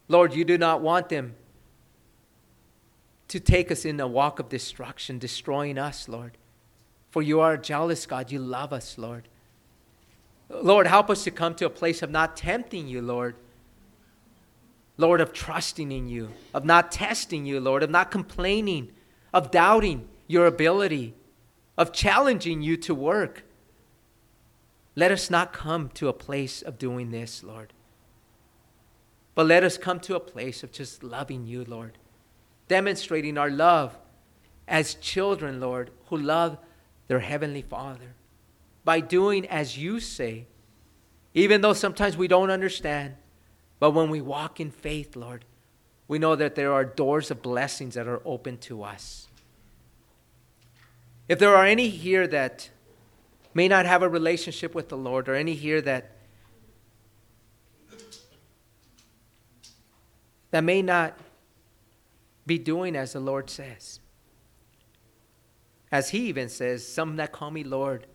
[0.09, 1.35] Lord, you do not want them
[3.29, 6.39] to take us in a walk of destruction, destroying us, Lord.
[7.11, 8.33] For you are a jealous God.
[8.33, 9.29] You love us, Lord.
[10.49, 13.37] Lord, help us to come to a place of not tempting you, Lord.
[14.97, 18.93] Lord, of trusting in you, of not testing you, Lord, of not complaining,
[19.33, 21.13] of doubting your ability,
[21.77, 23.45] of challenging you to work.
[24.97, 27.73] Let us not come to a place of doing this, Lord.
[29.35, 31.99] But let us come to a place of just loving you, Lord.
[32.69, 33.99] Demonstrating our love
[34.69, 36.59] as children, Lord, who love
[37.09, 38.15] their Heavenly Father.
[38.85, 40.47] By doing as you say,
[41.35, 43.17] even though sometimes we don't understand.
[43.81, 45.45] But when we walk in faith, Lord,
[46.07, 49.27] we know that there are doors of blessings that are open to us.
[51.29, 52.71] If there are any here that
[53.55, 56.11] may not have a relationship with the Lord, or any here that
[60.51, 61.19] that may not
[62.47, 64.01] be doing as the Lord says.
[65.91, 68.07] As he even says, some that call me Lord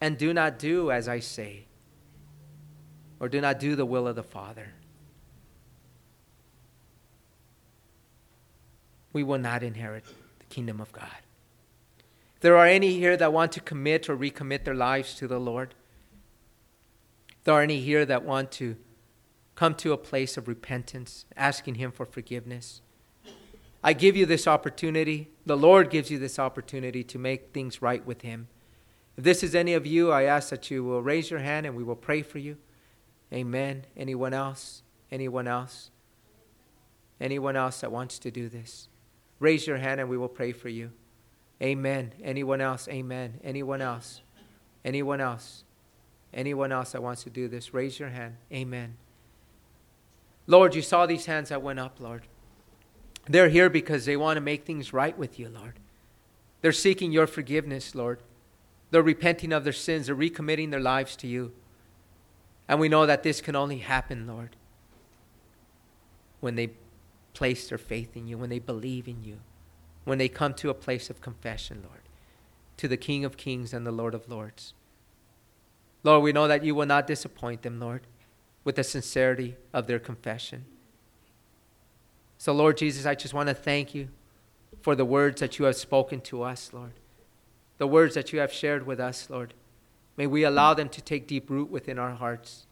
[0.00, 1.66] and do not do as I say,
[3.18, 4.68] or do not do the will of the Father.
[9.12, 10.04] We will not inherit
[10.38, 11.25] the kingdom of God
[12.40, 15.74] there are any here that want to commit or recommit their lives to the Lord,
[17.44, 18.76] there are any here that want to
[19.54, 22.82] come to a place of repentance, asking Him for forgiveness,
[23.86, 25.30] I give you this opportunity.
[25.46, 28.48] The Lord gives you this opportunity to make things right with Him.
[29.16, 31.76] If this is any of you, I ask that you will raise your hand and
[31.76, 32.56] we will pray for you.
[33.32, 33.86] Amen.
[33.96, 34.82] Anyone else?
[35.12, 35.90] Anyone else?
[37.20, 38.88] Anyone else that wants to do this?
[39.38, 40.90] Raise your hand and we will pray for you.
[41.62, 42.12] Amen.
[42.22, 42.88] Anyone else?
[42.88, 43.40] Amen.
[43.42, 44.20] Anyone else?
[44.84, 45.64] Anyone else?
[46.34, 47.72] Anyone else that wants to do this?
[47.72, 48.36] Raise your hand.
[48.52, 48.96] Amen.
[50.46, 52.26] Lord, you saw these hands that went up, Lord.
[53.28, 55.80] They're here because they want to make things right with you, Lord.
[56.60, 58.20] They're seeking your forgiveness, Lord.
[58.90, 60.06] They're repenting of their sins.
[60.06, 61.52] They're recommitting their lives to you.
[62.68, 64.56] And we know that this can only happen, Lord,
[66.40, 66.70] when they
[67.32, 69.38] place their faith in you, when they believe in you
[70.06, 72.00] when they come to a place of confession, Lord,
[72.76, 74.72] to the King of Kings and the Lord of Lords.
[76.04, 78.02] Lord, we know that you will not disappoint them, Lord,
[78.62, 80.64] with the sincerity of their confession.
[82.38, 84.08] So, Lord Jesus, I just want to thank you
[84.80, 86.92] for the words that you have spoken to us, Lord.
[87.78, 89.54] The words that you have shared with us, Lord.
[90.16, 92.66] May we allow them to take deep root within our hearts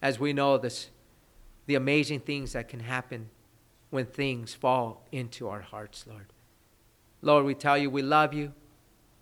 [0.00, 0.90] as we know this,
[1.66, 3.30] the amazing things that can happen
[3.94, 6.26] when things fall into our hearts, Lord.
[7.22, 8.52] Lord, we tell you we love you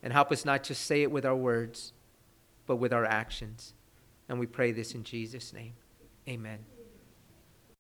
[0.03, 1.93] and help us not just say it with our words,
[2.67, 3.75] but with our actions.
[4.31, 5.75] And we pray this in Jesus' name.
[6.27, 6.72] Amen.